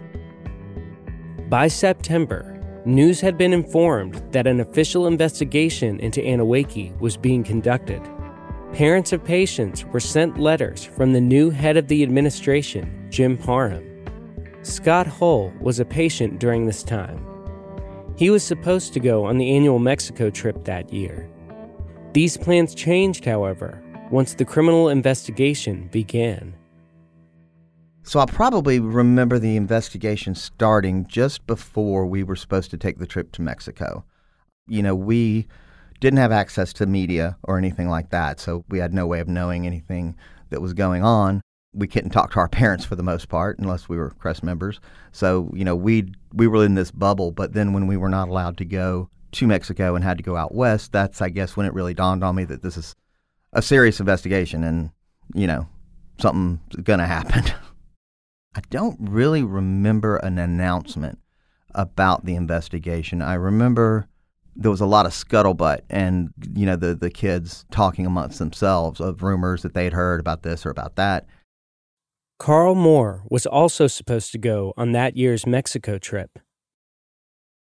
By 1.49 1.67
September, 1.67 2.59
news 2.85 3.21
had 3.21 3.37
been 3.37 3.53
informed 3.53 4.15
that 4.31 4.47
an 4.47 4.59
official 4.59 5.07
investigation 5.07 5.99
into 5.99 6.21
Anneewakee 6.21 6.99
was 6.99 7.17
being 7.17 7.43
conducted. 7.43 8.01
Parents 8.73 9.11
of 9.11 9.23
patients 9.23 9.85
were 9.85 9.99
sent 9.99 10.39
letters 10.39 10.83
from 10.83 11.13
the 11.13 11.21
new 11.21 11.49
head 11.49 11.77
of 11.77 11.87
the 11.87 12.03
administration, 12.03 13.07
Jim 13.09 13.37
Parham. 13.37 13.90
Scott 14.63 15.07
Hull 15.07 15.51
was 15.59 15.79
a 15.79 15.85
patient 15.85 16.39
during 16.39 16.67
this 16.67 16.83
time. 16.83 17.25
He 18.15 18.29
was 18.29 18.43
supposed 18.43 18.93
to 18.93 18.99
go 18.99 19.25
on 19.25 19.39
the 19.39 19.55
annual 19.55 19.79
Mexico 19.79 20.29
trip 20.29 20.65
that 20.65 20.93
year. 20.93 21.27
These 22.13 22.37
plans 22.37 22.75
changed, 22.75 23.25
however, 23.25 23.81
once 24.11 24.35
the 24.35 24.45
criminal 24.45 24.89
investigation 24.89 25.89
began. 25.91 26.53
So 28.03 28.19
I 28.19 28.25
probably 28.27 28.79
remember 28.79 29.39
the 29.39 29.55
investigation 29.55 30.35
starting 30.35 31.07
just 31.07 31.47
before 31.47 32.05
we 32.05 32.21
were 32.21 32.35
supposed 32.35 32.69
to 32.71 32.77
take 32.77 32.99
the 32.99 33.07
trip 33.07 33.31
to 33.33 33.41
Mexico. 33.41 34.05
You 34.67 34.83
know, 34.83 34.93
we 34.93 35.47
didn't 35.99 36.19
have 36.19 36.31
access 36.31 36.71
to 36.73 36.85
media 36.85 37.35
or 37.43 37.57
anything 37.57 37.89
like 37.89 38.11
that, 38.11 38.39
so 38.39 38.63
we 38.69 38.77
had 38.77 38.93
no 38.93 39.07
way 39.07 39.21
of 39.21 39.27
knowing 39.27 39.65
anything 39.65 40.15
that 40.51 40.61
was 40.61 40.73
going 40.73 41.03
on 41.03 41.41
we 41.73 41.87
couldn't 41.87 42.09
talk 42.09 42.31
to 42.31 42.39
our 42.39 42.49
parents 42.49 42.83
for 42.83 42.95
the 42.95 43.03
most 43.03 43.29
part 43.29 43.57
unless 43.59 43.87
we 43.87 43.97
were 43.97 44.09
Crest 44.11 44.43
members. 44.43 44.79
So 45.11 45.51
you 45.53 45.65
know 45.65 45.75
we 45.75 46.11
we 46.33 46.47
were 46.47 46.65
in 46.65 46.75
this 46.75 46.91
bubble. 46.91 47.31
But 47.31 47.53
then 47.53 47.73
when 47.73 47.87
we 47.87 47.97
were 47.97 48.09
not 48.09 48.29
allowed 48.29 48.57
to 48.57 48.65
go 48.65 49.09
to 49.33 49.47
Mexico 49.47 49.95
and 49.95 50.03
had 50.03 50.17
to 50.17 50.23
go 50.23 50.35
out 50.35 50.53
west, 50.53 50.91
that's, 50.91 51.21
I 51.21 51.29
guess, 51.29 51.55
when 51.55 51.65
it 51.65 51.73
really 51.73 51.93
dawned 51.93 52.23
on 52.23 52.35
me 52.35 52.43
that 52.45 52.61
this 52.61 52.77
is 52.77 52.95
a 53.53 53.61
serious 53.61 53.99
investigation 53.99 54.63
and, 54.63 54.91
you 55.33 55.47
know, 55.47 55.67
something's 56.19 56.59
to 56.85 56.97
happen. 57.05 57.43
I 58.55 58.61
don't 58.69 58.97
really 58.99 59.43
remember 59.43 60.17
an 60.17 60.37
announcement 60.37 61.19
about 61.73 62.25
the 62.25 62.35
investigation. 62.35 63.21
I 63.21 63.35
remember 63.35 64.07
there 64.57 64.71
was 64.71 64.81
a 64.81 64.85
lot 64.85 65.05
of 65.05 65.13
scuttlebutt 65.13 65.81
and, 65.89 66.33
you 66.53 66.65
know, 66.65 66.75
the, 66.75 66.93
the 66.93 67.09
kids 67.09 67.65
talking 67.71 68.05
amongst 68.05 68.39
themselves 68.39 68.99
of 68.99 69.23
rumors 69.23 69.61
that 69.61 69.73
they'd 69.73 69.93
heard 69.93 70.19
about 70.19 70.43
this 70.43 70.65
or 70.65 70.69
about 70.69 70.97
that. 70.97 71.25
Carl 72.41 72.73
Moore 72.73 73.21
was 73.29 73.45
also 73.45 73.85
supposed 73.85 74.31
to 74.31 74.39
go 74.39 74.73
on 74.75 74.93
that 74.93 75.15
year's 75.15 75.45
Mexico 75.45 75.99
trip. 75.99 76.39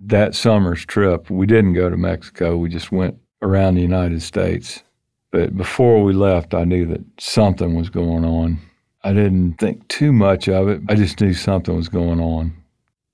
That 0.01 0.35
summer's 0.35 0.85
trip, 0.85 1.29
we 1.29 1.45
didn't 1.45 1.71
go 1.71 1.89
to 1.89 1.95
Mexico. 1.95 2.57
We 2.57 2.67
just 2.67 2.91
went 2.91 3.15
around 3.41 3.75
the 3.75 3.81
United 3.81 4.21
States. 4.21 4.83
But 5.31 5.55
before 5.55 6.03
we 6.03 6.11
left, 6.11 6.53
I 6.53 6.65
knew 6.65 6.85
that 6.87 6.99
something 7.17 7.75
was 7.75 7.89
going 7.89 8.25
on. 8.25 8.59
I 9.05 9.13
didn't 9.13 9.53
think 9.53 9.87
too 9.87 10.11
much 10.11 10.49
of 10.49 10.67
it. 10.67 10.81
I 10.89 10.95
just 10.95 11.21
knew 11.21 11.33
something 11.33 11.73
was 11.73 11.87
going 11.87 12.19
on. 12.19 12.53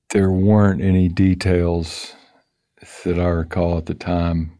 There 0.09 0.31
weren't 0.31 0.81
any 0.81 1.07
details 1.07 2.15
that 3.03 3.19
I 3.19 3.27
recall 3.27 3.77
at 3.77 3.85
the 3.85 3.93
time. 3.93 4.57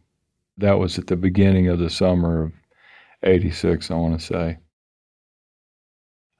That 0.58 0.78
was 0.78 0.96
at 0.96 1.08
the 1.08 1.16
beginning 1.16 1.66
of 1.66 1.80
the 1.80 1.90
summer 1.90 2.44
of 2.44 2.52
86, 3.24 3.90
I 3.90 3.94
want 3.96 4.20
to 4.20 4.24
say. 4.24 4.58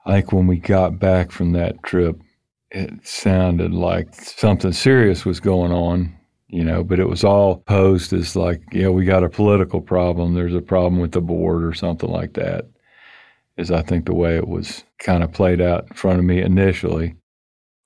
Think 0.07 0.33
when 0.33 0.47
we 0.47 0.59
got 0.59 0.99
back 0.99 1.31
from 1.31 1.53
that 1.53 1.83
trip, 1.83 2.21
it 2.71 3.07
sounded 3.07 3.73
like 3.73 4.15
something 4.15 4.73
serious 4.73 5.25
was 5.25 5.41
going 5.41 5.73
on, 5.73 6.15
you 6.49 6.65
know, 6.65 6.85
but 6.85 6.99
it 6.99 7.09
was 7.09 7.25
all 7.25 7.59
posed 7.59 8.13
as 8.13 8.37
like, 8.37 8.63
yeah, 8.73 8.89
we 8.89 9.05
got 9.05 9.25
a 9.25 9.29
political 9.29 9.81
problem. 9.81 10.35
There's 10.35 10.55
a 10.55 10.61
problem 10.61 11.01
with 11.01 11.13
the 11.13 11.21
board 11.21 11.65
or 11.65 11.73
something 11.73 12.11
like 12.11 12.35
that 12.35 12.67
is 13.57 13.71
I 13.71 13.83
think 13.83 14.07
the 14.07 14.15
way 14.15 14.37
it 14.37 14.49
was 14.49 14.85
kind 14.99 15.23
of 15.23 15.33
played 15.33 15.61
out 15.61 15.87
in 15.89 15.95
front 15.95 16.19
of 16.19 16.25
me 16.25 16.41
initially. 16.41 17.15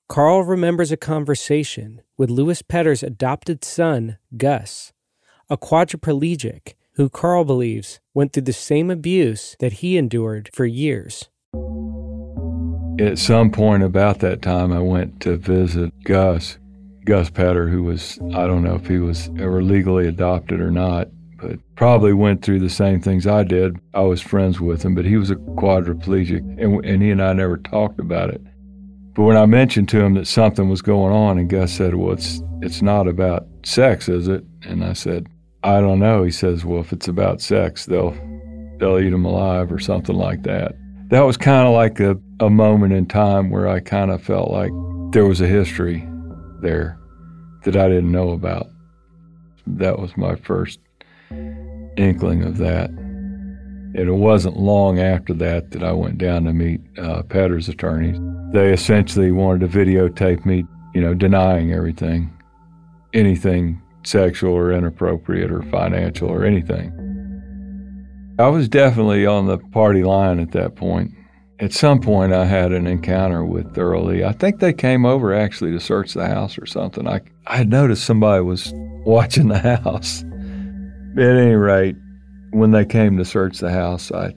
Carl 0.07 0.43
remembers 0.43 0.91
a 0.91 0.97
conversation 0.97 2.01
with 2.17 2.31
Louis 2.31 2.61
Petter's 2.63 3.03
adopted 3.03 3.63
son, 3.63 4.17
Gus, 4.35 4.91
a 5.49 5.57
quadriplegic 5.57 6.73
who 6.93 7.09
Carl 7.09 7.45
believes 7.45 7.99
went 8.13 8.33
through 8.33 8.43
the 8.43 8.53
same 8.53 8.89
abuse 8.89 9.55
that 9.59 9.73
he 9.73 9.97
endured 9.97 10.49
for 10.51 10.65
years. 10.65 11.29
At 12.99 13.17
some 13.17 13.49
point 13.49 13.81
about 13.81 14.19
that 14.19 14.41
time, 14.41 14.73
I 14.73 14.79
went 14.79 15.21
to 15.21 15.37
visit 15.37 15.93
Gus, 16.03 16.57
Gus 17.05 17.29
Petter, 17.29 17.69
who 17.69 17.83
was, 17.83 18.19
I 18.33 18.45
don't 18.45 18.63
know 18.63 18.75
if 18.75 18.87
he 18.87 18.97
was 18.97 19.29
ever 19.39 19.63
legally 19.63 20.05
adopted 20.05 20.59
or 20.59 20.69
not, 20.69 21.07
but 21.37 21.59
probably 21.77 22.11
went 22.11 22.43
through 22.43 22.59
the 22.59 22.69
same 22.69 22.99
things 22.99 23.25
I 23.25 23.43
did. 23.43 23.77
I 23.93 24.01
was 24.01 24.21
friends 24.21 24.59
with 24.59 24.83
him, 24.83 24.95
but 24.95 25.05
he 25.05 25.15
was 25.15 25.31
a 25.31 25.37
quadriplegic, 25.37 26.39
and, 26.61 26.85
and 26.85 27.01
he 27.01 27.09
and 27.09 27.23
I 27.23 27.31
never 27.31 27.55
talked 27.55 28.01
about 28.01 28.31
it. 28.31 28.41
But 29.13 29.23
when 29.23 29.37
I 29.37 29.45
mentioned 29.45 29.87
to 29.89 30.01
him 30.01 30.15
that 30.15 30.27
something 30.27 30.67
was 30.67 30.81
going 30.81 31.13
on, 31.13 31.37
and 31.37 31.49
Gus 31.49 31.71
said, 31.71 31.95
"Well, 31.95 32.13
it's 32.13 32.41
it's 32.61 32.81
not 32.81 33.07
about 33.07 33.47
sex, 33.63 34.07
is 34.09 34.27
it?" 34.27 34.43
And 34.63 34.83
I 34.83 34.93
said, 34.93 35.27
"I 35.63 35.81
don't 35.81 35.99
know." 35.99 36.23
He 36.23 36.31
says, 36.31 36.63
"Well, 36.63 36.81
if 36.81 36.93
it's 36.93 37.07
about 37.07 37.41
sex, 37.41 37.85
they'll 37.85 38.15
they'll 38.77 38.99
eat 38.99 39.13
him 39.13 39.25
alive 39.25 39.71
or 39.71 39.79
something 39.79 40.15
like 40.15 40.43
that." 40.43 40.75
That 41.09 41.21
was 41.21 41.37
kind 41.37 41.67
of 41.67 41.73
like 41.73 41.99
a, 41.99 42.17
a 42.39 42.49
moment 42.49 42.93
in 42.93 43.07
time 43.07 43.49
where 43.49 43.67
I 43.67 43.79
kind 43.79 44.11
of 44.11 44.21
felt 44.21 44.51
like 44.51 44.71
there 45.11 45.25
was 45.25 45.41
a 45.41 45.47
history 45.47 46.07
there 46.61 46.99
that 47.63 47.75
I 47.75 47.87
didn't 47.87 48.11
know 48.11 48.29
about. 48.29 48.67
That 49.65 49.97
was 49.97 50.15
my 50.15 50.35
first 50.35 50.79
inkling 51.97 52.43
of 52.43 52.57
that. 52.57 52.91
And 52.91 53.97
it 53.97 54.13
wasn't 54.13 54.57
long 54.57 54.99
after 54.99 55.33
that 55.33 55.71
that 55.71 55.83
I 55.83 55.93
went 55.93 56.19
down 56.19 56.43
to 56.43 56.53
meet 56.53 56.79
uh, 56.99 57.23
Petter's 57.23 57.69
attorneys. 57.69 58.19
They 58.53 58.71
essentially 58.71 59.31
wanted 59.31 59.61
to 59.61 59.77
videotape 59.77 60.45
me, 60.45 60.63
you 60.93 61.01
know, 61.01 61.15
denying 61.15 61.73
everything, 61.73 62.31
anything 63.13 63.81
sexual 64.03 64.53
or 64.53 64.71
inappropriate 64.71 65.51
or 65.51 65.63
financial 65.63 66.29
or 66.29 66.45
anything. 66.45 66.93
I 68.39 68.47
was 68.47 68.69
definitely 68.69 69.25
on 69.25 69.47
the 69.47 69.57
party 69.57 70.01
line 70.01 70.39
at 70.39 70.51
that 70.51 70.77
point. 70.77 71.11
At 71.59 71.73
some 71.73 71.99
point, 71.99 72.31
I 72.31 72.45
had 72.45 72.71
an 72.71 72.87
encounter 72.87 73.43
with 73.43 73.77
Lee. 73.77 74.23
I 74.23 74.31
think 74.31 74.61
they 74.61 74.71
came 74.71 75.05
over 75.05 75.33
actually 75.33 75.71
to 75.71 75.79
search 75.81 76.13
the 76.13 76.25
house 76.25 76.57
or 76.57 76.65
something. 76.65 77.05
I, 77.05 77.19
I 77.47 77.57
had 77.57 77.69
noticed 77.69 78.05
somebody 78.05 78.41
was 78.41 78.71
watching 79.05 79.49
the 79.49 79.59
house. 79.59 80.23
At 81.17 81.35
any 81.35 81.55
rate, 81.55 81.97
when 82.51 82.71
they 82.71 82.85
came 82.85 83.17
to 83.17 83.25
search 83.25 83.57
the 83.57 83.71
house, 83.71 84.09
I 84.09 84.33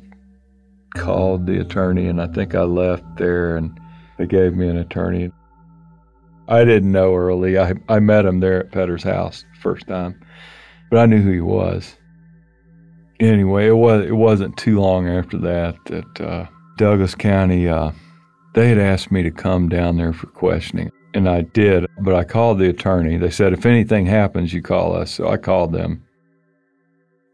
called 0.97 1.47
the 1.47 1.61
attorney 1.61 2.09
and 2.09 2.21
I 2.21 2.27
think 2.27 2.57
I 2.57 2.63
left 2.63 3.05
there 3.19 3.57
and 3.57 3.79
they 4.19 4.27
gave 4.27 4.57
me 4.57 4.67
an 4.67 4.79
attorney. 4.79 5.31
I 6.49 6.65
didn't 6.65 6.91
know 6.91 7.15
Earl 7.15 7.39
Lee. 7.39 7.57
I, 7.57 7.75
I 7.89 8.01
met 8.01 8.25
him 8.25 8.41
there 8.41 8.65
at 8.65 8.73
Petter's 8.73 9.05
house 9.05 9.45
first 9.61 9.87
time, 9.87 10.21
but 10.91 10.99
I 10.99 11.07
knew 11.07 11.23
who 11.23 11.31
he 11.31 11.41
was. 11.41 11.97
Anyway, 13.23 13.69
it 13.69 13.77
was 13.77 14.05
it 14.05 14.17
wasn't 14.17 14.57
too 14.57 14.81
long 14.81 15.09
after 15.09 15.39
that 15.39 15.77
that 15.85 16.21
uh, 16.21 16.47
Douglas 16.77 17.15
County 17.15 17.69
uh, 17.69 17.93
they 18.55 18.69
had 18.69 18.79
asked 18.79 19.13
me 19.13 19.23
to 19.23 19.31
come 19.31 19.69
down 19.69 19.97
there 19.97 20.13
for 20.13 20.27
questioning, 20.27 20.91
and 21.15 21.29
I 21.29 21.43
did. 21.43 21.87
But 22.01 22.17
I 22.17 22.25
called 22.25 22.59
the 22.59 22.69
attorney. 22.69 23.17
They 23.19 23.31
said 23.31 23.53
if 23.53 23.65
anything 23.65 24.07
happens, 24.07 24.53
you 24.53 24.61
call 24.61 24.97
us. 24.97 25.13
So 25.13 25.29
I 25.29 25.37
called 25.37 25.73
them. 25.73 26.03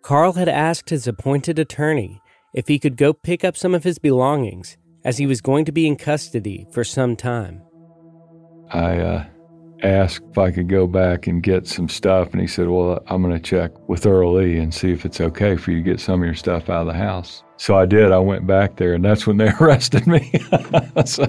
Carl 0.02 0.34
had 0.34 0.48
asked 0.48 0.90
his 0.90 1.08
appointed 1.08 1.58
attorney 1.58 2.20
if 2.52 2.68
he 2.68 2.78
could 2.78 2.98
go 2.98 3.14
pick 3.14 3.42
up 3.42 3.56
some 3.56 3.74
of 3.74 3.84
his 3.84 3.98
belongings, 3.98 4.76
as 5.06 5.16
he 5.16 5.26
was 5.26 5.40
going 5.40 5.64
to 5.64 5.72
be 5.72 5.86
in 5.86 5.96
custody 5.96 6.66
for 6.70 6.84
some 6.84 7.16
time. 7.16 7.62
I 8.70 8.98
uh, 8.98 9.24
asked 9.82 10.22
if 10.30 10.38
I 10.38 10.50
could 10.50 10.68
go 10.68 10.86
back 10.86 11.26
and 11.26 11.42
get 11.42 11.66
some 11.66 11.88
stuff, 11.88 12.32
and 12.32 12.40
he 12.40 12.46
said, 12.46 12.68
Well, 12.68 13.02
I'm 13.06 13.22
going 13.22 13.34
to 13.34 13.40
check 13.40 13.72
with 13.88 14.06
Earl 14.06 14.34
Lee 14.34 14.58
and 14.58 14.72
see 14.72 14.92
if 14.92 15.04
it's 15.04 15.20
okay 15.20 15.56
for 15.56 15.70
you 15.70 15.78
to 15.78 15.82
get 15.82 16.00
some 16.00 16.20
of 16.20 16.26
your 16.26 16.34
stuff 16.34 16.68
out 16.68 16.82
of 16.82 16.86
the 16.86 16.98
house. 16.98 17.42
So 17.56 17.76
I 17.76 17.86
did. 17.86 18.12
I 18.12 18.18
went 18.18 18.46
back 18.46 18.76
there, 18.76 18.94
and 18.94 19.04
that's 19.04 19.26
when 19.26 19.36
they 19.36 19.50
arrested 19.60 20.06
me. 20.06 20.32
so. 21.04 21.26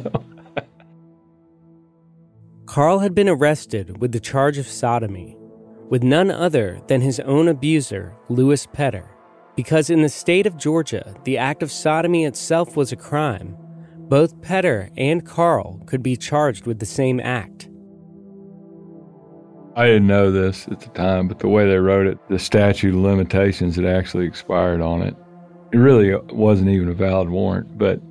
Carl 2.66 3.00
had 3.00 3.16
been 3.16 3.30
arrested 3.30 4.00
with 4.00 4.12
the 4.12 4.20
charge 4.20 4.58
of 4.58 4.68
sodomy, 4.68 5.36
with 5.90 6.04
none 6.04 6.30
other 6.30 6.82
than 6.88 7.02
his 7.02 7.20
own 7.22 7.48
abuser, 7.48 8.16
Louis 8.30 8.68
Petter. 8.68 9.10
Because 9.56 9.90
in 9.90 10.04
the 10.04 10.10
state 10.10 10.46
of 10.46 10.56
Georgia, 10.56 11.16
the 11.24 11.38
act 11.38 11.64
of 11.64 11.72
sodomy 11.72 12.26
itself 12.26 12.78
was 12.78 12.92
a 12.92 12.96
crime, 12.96 13.58
both 14.10 14.42
Petter 14.42 14.90
and 14.98 15.26
Carl 15.26 15.82
could 15.86 16.02
be 16.02 16.16
charged 16.16 16.66
with 16.66 16.80
the 16.80 16.86
same 16.86 17.20
act. 17.20 17.69
I 19.80 19.86
didn't 19.86 20.08
know 20.08 20.30
this 20.30 20.68
at 20.68 20.82
the 20.82 20.90
time, 20.90 21.30
but 21.30 21.40
the 21.40 21.48
way 21.48 21.66
they 21.66 21.78
wrote 21.78 22.06
it, 22.06 22.18
the 22.28 22.38
statute 22.38 22.94
of 22.94 23.00
limitations 23.00 23.78
had 23.78 23.86
actually 23.86 24.26
expired 24.26 24.82
on 24.82 25.02
it. 25.02 25.16
It 25.72 25.78
really 25.78 26.14
wasn't 26.34 26.72
even 26.72 26.90
a 26.90 26.94
valid 26.94 27.30
warrant, 27.30 27.78
but 27.78 28.02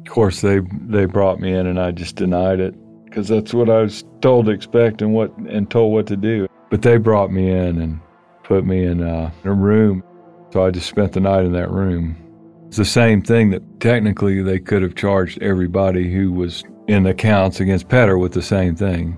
of 0.00 0.12
course 0.12 0.42
they 0.42 0.60
they 0.82 1.06
brought 1.06 1.40
me 1.40 1.54
in 1.54 1.66
and 1.66 1.80
I 1.80 1.92
just 1.92 2.16
denied 2.16 2.60
it 2.60 2.74
because 3.06 3.26
that's 3.26 3.54
what 3.54 3.70
I 3.70 3.80
was 3.80 4.04
told 4.20 4.44
to 4.44 4.52
expect 4.52 5.00
and 5.00 5.14
what 5.14 5.34
and 5.38 5.70
told 5.70 5.94
what 5.94 6.06
to 6.08 6.16
do. 6.18 6.46
But 6.68 6.82
they 6.82 6.98
brought 6.98 7.32
me 7.32 7.50
in 7.50 7.80
and 7.80 8.02
put 8.42 8.66
me 8.66 8.84
in, 8.84 9.02
uh, 9.02 9.30
in 9.44 9.48
a 9.48 9.54
room, 9.54 10.04
so 10.52 10.66
I 10.66 10.70
just 10.72 10.90
spent 10.90 11.12
the 11.12 11.20
night 11.20 11.46
in 11.46 11.52
that 11.52 11.70
room. 11.70 12.18
It's 12.66 12.76
the 12.76 12.84
same 12.84 13.22
thing 13.22 13.48
that 13.48 13.62
technically 13.80 14.42
they 14.42 14.58
could 14.58 14.82
have 14.82 14.94
charged 14.94 15.40
everybody 15.40 16.12
who 16.12 16.32
was 16.32 16.64
in 16.86 17.02
the 17.02 17.14
counts 17.14 17.60
against 17.60 17.88
Petter 17.88 18.18
with 18.18 18.34
the 18.34 18.42
same 18.42 18.76
thing. 18.76 19.16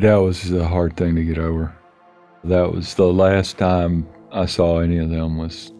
That 0.00 0.16
was 0.16 0.52
a 0.52 0.68
hard 0.68 0.96
thing 0.96 1.16
to 1.16 1.24
get 1.24 1.38
over. 1.38 1.74
That 2.44 2.70
was 2.70 2.94
the 2.94 3.10
last 3.10 3.56
time 3.56 4.06
I 4.30 4.44
saw 4.44 4.80
any 4.80 4.98
of 4.98 5.08
them 5.08 5.38
was 5.38 5.72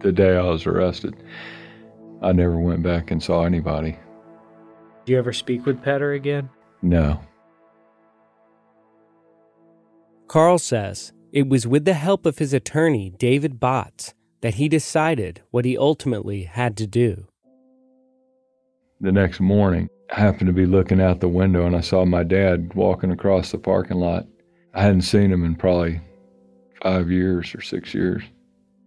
the 0.00 0.10
day 0.10 0.36
I 0.36 0.42
was 0.44 0.66
arrested. 0.66 1.14
I 2.22 2.32
never 2.32 2.58
went 2.58 2.82
back 2.82 3.10
and 3.10 3.22
saw 3.22 3.44
anybody. 3.44 3.98
Do 5.04 5.12
you 5.12 5.18
ever 5.18 5.34
speak 5.34 5.66
with 5.66 5.82
Petter 5.82 6.12
again? 6.12 6.48
No. 6.80 7.20
Carl 10.28 10.58
says 10.58 11.12
it 11.30 11.46
was 11.46 11.66
with 11.66 11.84
the 11.84 11.92
help 11.92 12.24
of 12.24 12.38
his 12.38 12.54
attorney, 12.54 13.10
David 13.18 13.60
Botts, 13.60 14.14
that 14.40 14.54
he 14.54 14.66
decided 14.66 15.42
what 15.50 15.66
he 15.66 15.76
ultimately 15.76 16.44
had 16.44 16.74
to 16.78 16.86
do. 16.86 17.26
The 19.02 19.12
next 19.12 19.40
morning, 19.40 19.90
I 20.01 20.01
happened 20.12 20.46
to 20.46 20.52
be 20.52 20.66
looking 20.66 21.00
out 21.00 21.20
the 21.20 21.28
window 21.28 21.66
and 21.66 21.76
I 21.76 21.80
saw 21.80 22.04
my 22.04 22.22
dad 22.22 22.74
walking 22.74 23.10
across 23.10 23.50
the 23.50 23.58
parking 23.58 23.98
lot. 23.98 24.26
I 24.74 24.82
hadn't 24.82 25.02
seen 25.02 25.32
him 25.32 25.44
in 25.44 25.54
probably 25.54 26.00
five 26.82 27.10
years 27.10 27.54
or 27.54 27.60
six 27.60 27.94
years. 27.94 28.22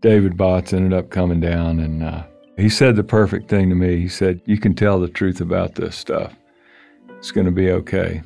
David 0.01 0.37
Botts 0.37 0.73
ended 0.73 0.93
up 0.93 1.09
coming 1.09 1.39
down 1.39 1.79
and 1.79 2.03
uh, 2.03 2.23
he 2.57 2.69
said 2.69 2.95
the 2.95 3.03
perfect 3.03 3.49
thing 3.49 3.69
to 3.69 3.75
me. 3.75 3.99
He 3.99 4.07
said, 4.07 4.41
You 4.45 4.59
can 4.59 4.73
tell 4.73 4.99
the 4.99 5.07
truth 5.07 5.41
about 5.41 5.75
this 5.75 5.95
stuff. 5.95 6.35
It's 7.09 7.31
going 7.31 7.45
to 7.45 7.51
be 7.51 7.71
okay. 7.71 8.21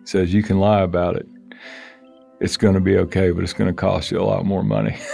He 0.00 0.06
says, 0.06 0.32
You 0.32 0.42
can 0.42 0.60
lie 0.60 0.82
about 0.82 1.16
it. 1.16 1.26
it's 2.40 2.56
going 2.56 2.74
to 2.74 2.80
be 2.80 2.98
okay, 2.98 3.30
but 3.30 3.44
it's 3.44 3.52
going 3.52 3.70
to 3.70 3.74
cost 3.74 4.10
you 4.10 4.20
a 4.20 4.22
lot 4.22 4.44
more 4.44 4.62
money. 4.62 4.96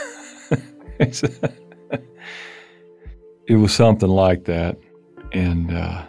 it 0.98 2.02
was 3.56 3.72
something 3.72 4.08
like 4.08 4.44
that. 4.44 4.76
And 5.32 5.72
uh, 5.72 6.04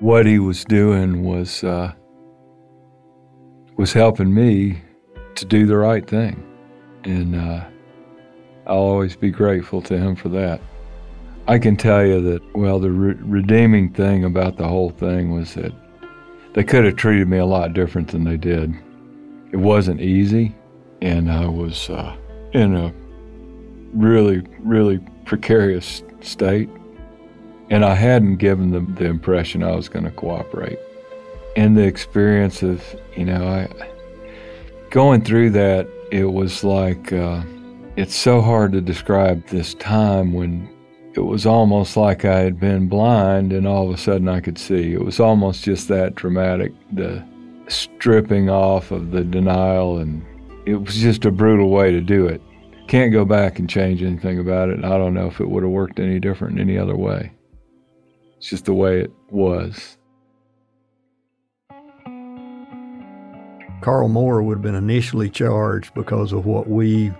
what 0.00 0.26
he 0.26 0.38
was 0.38 0.64
doing 0.64 1.24
was 1.24 1.64
uh, 1.64 1.92
was 3.76 3.92
helping 3.92 4.32
me 4.32 4.80
to 5.34 5.44
do 5.44 5.66
the 5.66 5.76
right 5.76 6.06
thing. 6.06 6.42
And 7.04 7.36
uh, 7.36 7.64
I'll 8.66 8.76
always 8.76 9.16
be 9.16 9.30
grateful 9.30 9.80
to 9.82 9.98
him 9.98 10.16
for 10.16 10.28
that. 10.30 10.60
I 11.46 11.58
can 11.58 11.76
tell 11.76 12.04
you 12.04 12.20
that, 12.22 12.56
well, 12.56 12.80
the 12.80 12.90
re- 12.90 13.14
redeeming 13.20 13.92
thing 13.92 14.24
about 14.24 14.56
the 14.56 14.66
whole 14.66 14.90
thing 14.90 15.32
was 15.32 15.54
that 15.54 15.72
they 16.54 16.64
could 16.64 16.84
have 16.84 16.96
treated 16.96 17.28
me 17.28 17.38
a 17.38 17.46
lot 17.46 17.74
different 17.74 18.08
than 18.08 18.24
they 18.24 18.36
did. 18.36 18.74
It 19.52 19.58
wasn't 19.58 20.00
easy, 20.00 20.56
and 21.00 21.30
I 21.30 21.46
was 21.46 21.88
uh, 21.88 22.16
in 22.52 22.74
a 22.74 22.92
really, 23.94 24.42
really 24.58 24.98
precarious 25.24 26.02
state. 26.20 26.68
And 27.70 27.84
I 27.84 27.94
hadn't 27.94 28.36
given 28.36 28.70
them 28.70 28.94
the 28.94 29.06
impression 29.06 29.62
I 29.62 29.74
was 29.74 29.88
going 29.88 30.04
to 30.04 30.10
cooperate. 30.10 30.78
And 31.56 31.76
the 31.76 31.84
experience 31.84 32.62
of, 32.62 32.82
you 33.16 33.24
know, 33.24 33.46
I 33.46 33.68
going 34.90 35.22
through 35.22 35.50
that, 35.50 35.88
it 36.10 36.24
was 36.24 36.62
like 36.62 37.12
uh, 37.12 37.42
it's 37.96 38.14
so 38.14 38.40
hard 38.40 38.72
to 38.72 38.80
describe 38.80 39.46
this 39.46 39.74
time 39.74 40.32
when 40.32 40.68
it 41.14 41.20
was 41.20 41.46
almost 41.46 41.96
like 41.96 42.24
I 42.24 42.40
had 42.40 42.60
been 42.60 42.88
blind 42.88 43.52
and 43.52 43.66
all 43.66 43.88
of 43.88 43.94
a 43.94 43.98
sudden 43.98 44.28
I 44.28 44.40
could 44.40 44.58
see. 44.58 44.92
It 44.92 45.02
was 45.02 45.18
almost 45.18 45.64
just 45.64 45.88
that 45.88 46.14
dramatic, 46.14 46.72
the 46.92 47.24
stripping 47.68 48.50
off 48.50 48.90
of 48.90 49.10
the 49.10 49.24
denial, 49.24 49.98
and 49.98 50.24
it 50.66 50.76
was 50.76 50.96
just 50.96 51.24
a 51.24 51.30
brutal 51.30 51.70
way 51.70 51.90
to 51.90 52.00
do 52.00 52.26
it. 52.26 52.42
Can't 52.86 53.12
go 53.12 53.24
back 53.24 53.58
and 53.58 53.68
change 53.68 54.02
anything 54.02 54.38
about 54.38 54.68
it. 54.68 54.84
I 54.84 54.98
don't 54.98 55.14
know 55.14 55.26
if 55.26 55.40
it 55.40 55.48
would 55.48 55.62
have 55.62 55.72
worked 55.72 55.98
any 55.98 56.20
different 56.20 56.58
in 56.58 56.68
any 56.68 56.78
other 56.78 56.96
way. 56.96 57.32
It's 58.36 58.50
just 58.50 58.66
the 58.66 58.74
way 58.74 59.00
it 59.00 59.12
was. 59.30 59.96
Carl 63.80 64.08
Moore 64.08 64.42
would 64.42 64.58
have 64.58 64.62
been 64.62 64.74
initially 64.74 65.30
charged 65.30 65.94
because 65.94 66.32
of 66.32 66.44
what 66.44 66.68
we 66.68 67.12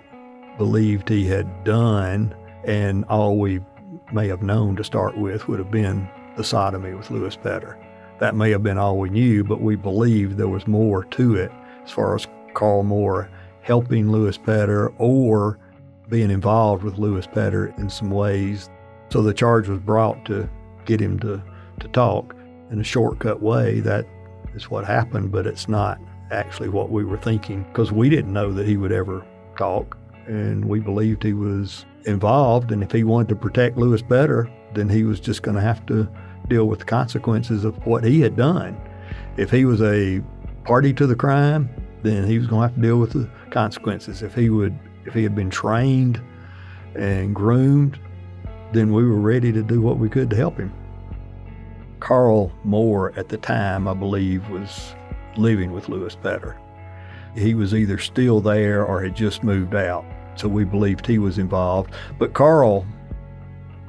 believed 0.57 1.07
he 1.07 1.25
had 1.25 1.63
done, 1.63 2.35
and 2.65 3.05
all 3.05 3.37
we 3.37 3.61
may 4.11 4.27
have 4.27 4.41
known 4.41 4.75
to 4.75 4.83
start 4.83 5.17
with 5.17 5.47
would 5.47 5.59
have 5.59 5.71
been 5.71 6.09
the 6.35 6.43
sodomy 6.43 6.93
with 6.93 7.09
Louis 7.09 7.35
Petter. 7.37 7.77
That 8.19 8.35
may 8.35 8.51
have 8.51 8.63
been 8.63 8.77
all 8.77 8.97
we 8.97 9.09
knew, 9.09 9.43
but 9.43 9.61
we 9.61 9.75
believed 9.75 10.37
there 10.37 10.47
was 10.47 10.67
more 10.67 11.03
to 11.05 11.35
it 11.35 11.51
as 11.83 11.91
far 11.91 12.15
as 12.15 12.27
Carl 12.53 12.83
Moore 12.83 13.29
helping 13.61 14.11
Louis 14.11 14.37
Petter 14.37 14.89
or 14.97 15.59
being 16.09 16.31
involved 16.31 16.83
with 16.83 16.97
Louis 16.97 17.27
Petter 17.27 17.67
in 17.77 17.89
some 17.89 18.11
ways. 18.11 18.69
So 19.09 19.21
the 19.21 19.33
charge 19.33 19.67
was 19.67 19.79
brought 19.79 20.25
to 20.25 20.49
get 20.87 20.99
him 20.99 21.19
to, 21.19 21.43
to 21.79 21.87
talk 21.89 22.35
in 22.71 22.79
a 22.79 22.83
shortcut 22.83 23.41
way. 23.41 23.79
That 23.81 24.07
is 24.55 24.71
what 24.71 24.85
happened, 24.85 25.31
but 25.31 25.45
it's 25.45 25.67
not 25.67 26.01
actually 26.31 26.69
what 26.69 26.89
we 26.89 27.05
were 27.05 27.17
thinking 27.17 27.63
because 27.63 27.91
we 27.91 28.09
didn't 28.09 28.33
know 28.33 28.51
that 28.53 28.65
he 28.65 28.77
would 28.77 28.91
ever 28.91 29.23
talk. 29.55 29.95
And 30.25 30.65
we 30.65 30.79
believed 30.79 31.23
he 31.23 31.33
was 31.33 31.85
involved. 32.05 32.71
And 32.71 32.83
if 32.83 32.91
he 32.91 33.03
wanted 33.03 33.29
to 33.29 33.35
protect 33.35 33.77
Louis 33.77 34.01
Petter, 34.01 34.49
then 34.73 34.89
he 34.89 35.03
was 35.03 35.19
just 35.19 35.43
going 35.43 35.55
to 35.55 35.61
have 35.61 35.85
to 35.85 36.09
deal 36.49 36.65
with 36.65 36.79
the 36.79 36.85
consequences 36.85 37.63
of 37.63 37.85
what 37.85 38.03
he 38.03 38.21
had 38.21 38.35
done. 38.35 38.75
If 39.37 39.51
he 39.51 39.65
was 39.65 39.81
a 39.81 40.21
party 40.65 40.93
to 40.93 41.07
the 41.07 41.15
crime, 41.15 41.69
then 42.03 42.25
he 42.25 42.37
was 42.37 42.47
going 42.47 42.61
to 42.61 42.67
have 42.67 42.75
to 42.75 42.81
deal 42.81 42.97
with 42.97 43.13
the 43.13 43.29
consequences. 43.51 44.21
If 44.21 44.33
he 44.33 44.49
would, 44.49 44.77
if 45.05 45.13
he 45.13 45.23
had 45.23 45.35
been 45.35 45.49
trained 45.49 46.21
and 46.95 47.33
groomed, 47.33 47.99
then 48.73 48.91
we 48.91 49.05
were 49.05 49.19
ready 49.19 49.51
to 49.51 49.63
do 49.63 49.81
what 49.81 49.97
we 49.97 50.09
could 50.09 50.29
to 50.29 50.35
help 50.35 50.57
him. 50.57 50.73
Carl 51.99 52.51
Moore 52.63 53.13
at 53.15 53.29
the 53.29 53.37
time, 53.37 53.87
I 53.87 53.93
believe, 53.93 54.49
was 54.49 54.93
living 55.35 55.71
with 55.71 55.89
Louis 55.89 56.15
Petter. 56.15 56.57
He 57.35 57.53
was 57.53 57.73
either 57.73 57.97
still 57.97 58.39
there 58.41 58.85
or 58.85 59.01
had 59.01 59.15
just 59.15 59.43
moved 59.43 59.75
out, 59.75 60.05
so 60.35 60.47
we 60.47 60.63
believed 60.63 61.05
he 61.05 61.17
was 61.17 61.37
involved. 61.37 61.93
But 62.17 62.33
Carl 62.33 62.85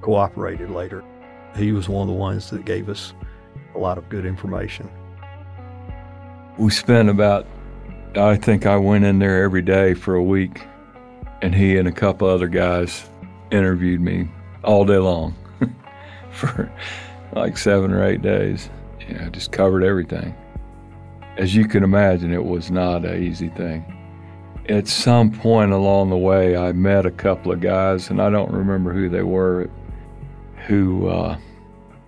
cooperated 0.00 0.70
later. 0.70 1.04
He 1.56 1.72
was 1.72 1.88
one 1.88 2.02
of 2.02 2.14
the 2.14 2.18
ones 2.18 2.50
that 2.50 2.64
gave 2.64 2.88
us 2.88 3.14
a 3.74 3.78
lot 3.78 3.98
of 3.98 4.08
good 4.08 4.24
information. 4.24 4.90
We 6.56 6.70
spent 6.70 7.08
about, 7.08 7.46
I 8.16 8.36
think 8.36 8.66
I 8.66 8.76
went 8.76 9.04
in 9.04 9.18
there 9.18 9.42
every 9.42 9.62
day 9.62 9.94
for 9.94 10.14
a 10.14 10.22
week, 10.22 10.66
and 11.42 11.54
he 11.54 11.76
and 11.76 11.88
a 11.88 11.92
couple 11.92 12.28
other 12.28 12.48
guys 12.48 13.08
interviewed 13.50 14.00
me 14.00 14.28
all 14.64 14.84
day 14.84 14.98
long 14.98 15.34
for 16.30 16.70
like 17.32 17.56
seven 17.58 17.92
or 17.92 18.04
eight 18.04 18.22
days. 18.22 18.70
Yeah, 19.08 19.28
just 19.30 19.52
covered 19.52 19.82
everything. 19.82 20.34
As 21.36 21.54
you 21.54 21.66
can 21.66 21.84
imagine, 21.84 22.32
it 22.32 22.44
was 22.44 22.70
not 22.70 23.04
an 23.04 23.22
easy 23.22 23.48
thing. 23.50 23.94
At 24.68 24.86
some 24.86 25.30
point 25.30 25.72
along 25.72 26.10
the 26.10 26.16
way, 26.16 26.56
I 26.56 26.72
met 26.72 27.06
a 27.06 27.10
couple 27.10 27.52
of 27.52 27.60
guys, 27.60 28.10
and 28.10 28.20
I 28.20 28.28
don't 28.28 28.50
remember 28.50 28.92
who 28.92 29.08
they 29.08 29.22
were, 29.22 29.70
who 30.66 31.08
uh, 31.08 31.38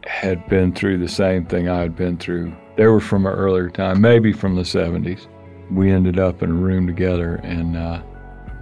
had 0.04 0.46
been 0.48 0.72
through 0.72 0.98
the 0.98 1.08
same 1.08 1.46
thing 1.46 1.68
I 1.68 1.80
had 1.80 1.96
been 1.96 2.18
through. 2.18 2.54
They 2.76 2.86
were 2.86 3.00
from 3.00 3.24
an 3.24 3.32
earlier 3.32 3.70
time, 3.70 4.00
maybe 4.00 4.32
from 4.32 4.56
the 4.56 4.62
70s. 4.62 5.26
We 5.70 5.90
ended 5.90 6.18
up 6.18 6.42
in 6.42 6.50
a 6.50 6.54
room 6.54 6.86
together, 6.86 7.36
and 7.36 7.76
uh, 7.76 8.02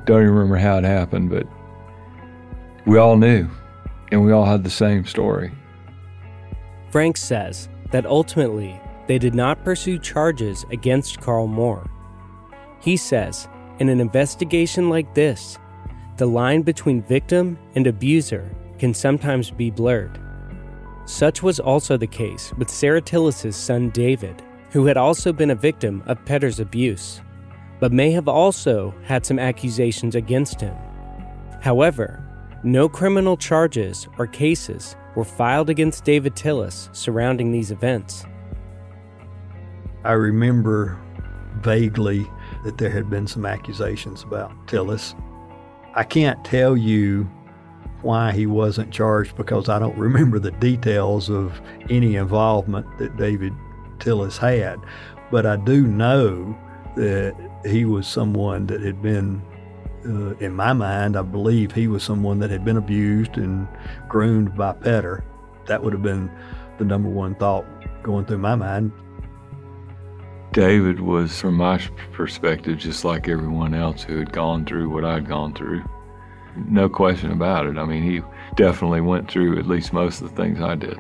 don't 0.04 0.22
even 0.22 0.34
remember 0.34 0.58
how 0.58 0.78
it 0.78 0.84
happened, 0.84 1.30
but 1.30 1.46
we 2.86 2.98
all 2.98 3.16
knew, 3.16 3.48
and 4.10 4.24
we 4.24 4.32
all 4.32 4.44
had 4.44 4.64
the 4.64 4.70
same 4.70 5.04
story. 5.04 5.52
Frank 6.90 7.16
says 7.16 7.68
that 7.90 8.06
ultimately 8.06 8.80
they 9.06 9.18
did 9.18 9.34
not 9.34 9.64
pursue 9.64 9.98
charges 9.98 10.64
against 10.70 11.20
Carl 11.20 11.46
Moore. 11.46 11.88
He 12.80 12.96
says, 12.96 13.48
in 13.78 13.88
an 13.88 14.00
investigation 14.00 14.88
like 14.88 15.14
this, 15.14 15.58
the 16.16 16.26
line 16.26 16.62
between 16.62 17.02
victim 17.02 17.58
and 17.74 17.86
abuser 17.86 18.54
can 18.78 18.92
sometimes 18.92 19.50
be 19.50 19.70
blurred. 19.70 20.18
Such 21.04 21.42
was 21.42 21.58
also 21.60 21.96
the 21.96 22.06
case 22.06 22.52
with 22.58 22.68
Sarah 22.68 23.00
Tillis's 23.00 23.56
son 23.56 23.90
David, 23.90 24.42
who 24.70 24.84
had 24.84 24.96
also 24.96 25.32
been 25.32 25.50
a 25.50 25.54
victim 25.54 26.02
of 26.06 26.24
Petter's 26.24 26.60
abuse, 26.60 27.22
but 27.80 27.92
may 27.92 28.10
have 28.10 28.28
also 28.28 28.94
had 29.04 29.24
some 29.24 29.38
accusations 29.38 30.14
against 30.14 30.60
him. 30.60 30.76
However, 31.62 32.27
no 32.62 32.88
criminal 32.88 33.36
charges 33.36 34.08
or 34.18 34.26
cases 34.26 34.96
were 35.14 35.24
filed 35.24 35.70
against 35.70 36.04
David 36.04 36.34
Tillis 36.34 36.94
surrounding 36.94 37.52
these 37.52 37.70
events. 37.70 38.24
I 40.04 40.12
remember 40.12 40.98
vaguely 41.60 42.26
that 42.64 42.78
there 42.78 42.90
had 42.90 43.10
been 43.10 43.26
some 43.26 43.44
accusations 43.44 44.22
about 44.22 44.52
Tillis. 44.66 45.14
I 45.94 46.04
can't 46.04 46.44
tell 46.44 46.76
you 46.76 47.28
why 48.02 48.32
he 48.32 48.46
wasn't 48.46 48.92
charged 48.92 49.36
because 49.36 49.68
I 49.68 49.78
don't 49.78 49.96
remember 49.98 50.38
the 50.38 50.52
details 50.52 51.28
of 51.28 51.60
any 51.90 52.16
involvement 52.16 52.86
that 52.98 53.16
David 53.16 53.52
Tillis 53.98 54.38
had. 54.38 54.78
But 55.30 55.46
I 55.46 55.56
do 55.56 55.86
know 55.86 56.56
that 56.96 57.34
he 57.66 57.84
was 57.84 58.06
someone 58.06 58.66
that 58.68 58.80
had 58.80 59.02
been, 59.02 59.42
uh, 60.04 60.34
in 60.36 60.54
my 60.54 60.72
mind, 60.72 61.16
I 61.16 61.22
believe 61.22 61.72
he 61.72 61.88
was 61.88 62.02
someone 62.02 62.38
that 62.40 62.50
had 62.50 62.64
been 62.64 62.76
abused 62.76 63.36
and 63.36 63.68
groomed 64.08 64.56
by 64.56 64.72
Petter. 64.72 65.24
That 65.66 65.82
would 65.82 65.92
have 65.92 66.02
been 66.02 66.30
the 66.78 66.84
number 66.84 67.08
one 67.08 67.34
thought 67.34 67.66
going 68.02 68.24
through 68.24 68.38
my 68.38 68.54
mind. 68.54 68.92
David 70.52 71.00
was, 71.00 71.38
from 71.38 71.54
my 71.54 71.78
perspective, 72.12 72.78
just 72.78 73.04
like 73.04 73.28
everyone 73.28 73.74
else 73.74 74.02
who 74.02 74.18
had 74.18 74.32
gone 74.32 74.64
through 74.64 74.88
what 74.88 75.04
I'd 75.04 75.28
gone 75.28 75.54
through. 75.54 75.84
No 76.56 76.88
question 76.88 77.30
about 77.30 77.66
it. 77.66 77.76
I 77.76 77.84
mean, 77.84 78.02
he 78.02 78.22
definitely 78.56 79.00
went 79.00 79.30
through 79.30 79.58
at 79.58 79.66
least 79.66 79.92
most 79.92 80.22
of 80.22 80.30
the 80.30 80.36
things 80.36 80.60
I 80.60 80.74
did. 80.74 80.98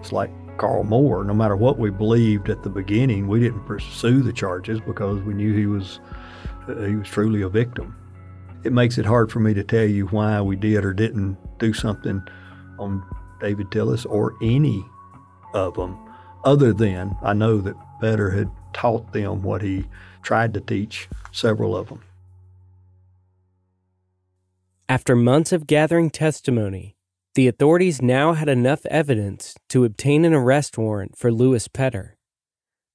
It's 0.00 0.12
like 0.12 0.30
Carl 0.56 0.84
Moore. 0.84 1.24
No 1.24 1.34
matter 1.34 1.56
what 1.56 1.78
we 1.78 1.90
believed 1.90 2.48
at 2.48 2.62
the 2.62 2.70
beginning, 2.70 3.26
we 3.26 3.40
didn't 3.40 3.64
pursue 3.64 4.22
the 4.22 4.32
charges 4.32 4.80
because 4.80 5.20
we 5.22 5.34
knew 5.34 5.54
he 5.54 5.66
was 5.66 6.00
he 6.66 6.96
was 6.96 7.08
truly 7.08 7.42
a 7.42 7.48
victim. 7.48 7.96
It 8.64 8.72
makes 8.72 8.98
it 8.98 9.06
hard 9.06 9.30
for 9.30 9.40
me 9.40 9.54
to 9.54 9.64
tell 9.64 9.84
you 9.84 10.06
why 10.06 10.40
we 10.40 10.56
did 10.56 10.84
or 10.84 10.94
didn't 10.94 11.36
do 11.58 11.72
something 11.72 12.22
on 12.78 13.04
David 13.40 13.70
Tillis 13.70 14.06
or 14.06 14.34
any 14.42 14.84
of 15.52 15.74
them 15.74 15.98
other 16.44 16.72
than 16.72 17.16
I 17.22 17.32
know 17.32 17.58
that 17.60 17.76
Petter 18.00 18.30
had 18.30 18.50
taught 18.72 19.12
them 19.12 19.42
what 19.42 19.62
he 19.62 19.86
tried 20.22 20.54
to 20.54 20.60
teach 20.60 21.08
several 21.32 21.76
of 21.76 21.88
them. 21.88 22.02
After 24.88 25.16
months 25.16 25.52
of 25.52 25.66
gathering 25.66 26.10
testimony, 26.10 26.96
the 27.34 27.48
authorities 27.48 28.00
now 28.00 28.34
had 28.34 28.48
enough 28.48 28.86
evidence 28.86 29.54
to 29.70 29.84
obtain 29.84 30.24
an 30.24 30.34
arrest 30.34 30.78
warrant 30.78 31.16
for 31.16 31.32
Louis 31.32 31.66
Petter. 31.68 32.16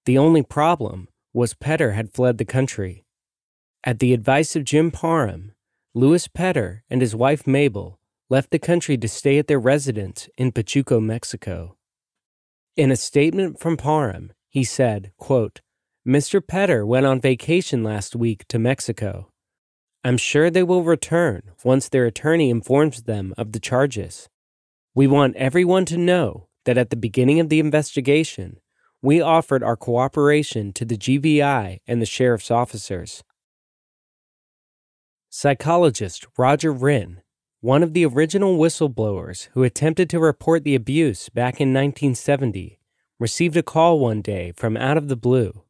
The 0.05 0.17
only 0.17 0.43
problem 0.43 1.07
was 1.33 1.53
Petter 1.53 1.91
had 1.91 2.13
fled 2.13 2.37
the 2.37 2.45
country 2.45 3.05
At 3.85 3.99
the 3.99 4.13
advice 4.13 4.57
of 4.57 4.65
Jim 4.65 4.91
Parham, 4.91 5.53
Louis 5.93 6.27
Petter 6.27 6.83
and 6.89 6.99
his 6.99 7.15
wife 7.15 7.47
Mabel 7.47 7.97
left 8.29 8.51
the 8.51 8.59
country 8.59 8.97
to 8.97 9.07
stay 9.07 9.37
at 9.37 9.47
their 9.47 9.59
residence 9.59 10.27
in 10.37 10.51
Pachuco, 10.51 11.01
Mexico. 11.01 11.77
In 12.75 12.91
a 12.91 12.97
statement 12.97 13.57
from 13.57 13.77
Parham, 13.77 14.33
he 14.49 14.65
said, 14.65 15.13
quote, 15.17 15.61
Mr. 16.05 16.45
Petter 16.45 16.85
went 16.85 17.05
on 17.05 17.21
vacation 17.21 17.81
last 17.81 18.17
week 18.17 18.45
to 18.49 18.59
Mexico. 18.59 19.31
I'm 20.03 20.17
sure 20.17 20.49
they 20.49 20.63
will 20.63 20.83
return 20.83 21.43
once 21.63 21.87
their 21.87 22.05
attorney 22.05 22.49
informs 22.49 23.03
them 23.03 23.33
of 23.37 23.53
the 23.53 23.59
charges. 23.61 24.27
We 24.93 25.07
want 25.07 25.37
everyone 25.37 25.85
to 25.85 25.97
know 25.97 26.47
that 26.65 26.77
at 26.77 26.89
the 26.89 26.97
beginning 26.97 27.39
of 27.39 27.47
the 27.47 27.61
investigation, 27.61 28.59
we 29.01 29.21
offered 29.21 29.63
our 29.63 29.77
cooperation 29.77 30.73
to 30.73 30.83
the 30.83 30.97
GBI 30.97 31.79
and 31.87 32.01
the 32.01 32.05
sheriff's 32.05 32.51
officers. 32.51 33.23
Psychologist 35.31 36.25
Roger 36.39 36.73
Rinn, 36.73 37.21
one 37.61 37.83
of 37.83 37.93
the 37.93 38.03
original 38.03 38.57
whistleblowers 38.57 39.47
who 39.53 39.61
attempted 39.61 40.09
to 40.09 40.19
report 40.19 40.63
the 40.63 40.73
abuse 40.73 41.29
back 41.29 41.61
in 41.61 41.69
1970, 41.69 42.79
received 43.19 43.55
a 43.55 43.61
call 43.61 43.99
one 43.99 44.23
day 44.23 44.51
from 44.55 44.75
out 44.75 44.97
of 44.97 45.07
the 45.07 45.15
blue. 45.15 45.61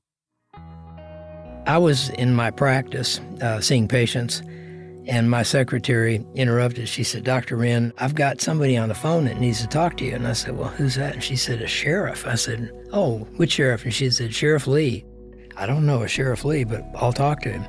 I 1.68 1.78
was 1.78 2.08
in 2.12 2.34
my 2.34 2.52
practice 2.52 3.20
uh, 3.42 3.60
seeing 3.60 3.90
patients, 3.90 4.42
and 5.08 5.30
my 5.30 5.44
secretary 5.44 6.26
interrupted. 6.36 6.88
She 6.88 7.04
said, 7.04 7.26
Dr. 7.26 7.58
Rinn, 7.58 7.92
I've 7.98 8.16
got 8.16 8.40
somebody 8.40 8.78
on 8.78 8.88
the 8.88 8.96
phone 8.96 9.26
that 9.26 9.42
needs 9.42 9.60
to 9.60 9.68
talk 9.68 9.98
to 9.98 10.06
you. 10.06 10.16
And 10.16 10.26
I 10.26 10.34
said, 10.34 10.58
Well, 10.58 10.70
who's 10.70 10.96
that? 10.96 11.16
And 11.16 11.24
she 11.24 11.36
said, 11.36 11.62
A 11.62 11.68
sheriff. 11.68 12.26
I 12.26 12.36
said, 12.36 12.72
Oh, 12.94 13.20
which 13.36 13.52
sheriff? 13.52 13.84
And 13.84 13.94
she 13.94 14.10
said, 14.10 14.34
Sheriff 14.34 14.68
Lee. 14.68 15.04
I 15.58 15.66
don't 15.66 15.86
know 15.86 16.04
a 16.04 16.08
Sheriff 16.08 16.46
Lee, 16.46 16.64
but 16.64 16.86
I'll 16.96 17.12
talk 17.12 17.42
to 17.42 17.50
him. 17.50 17.66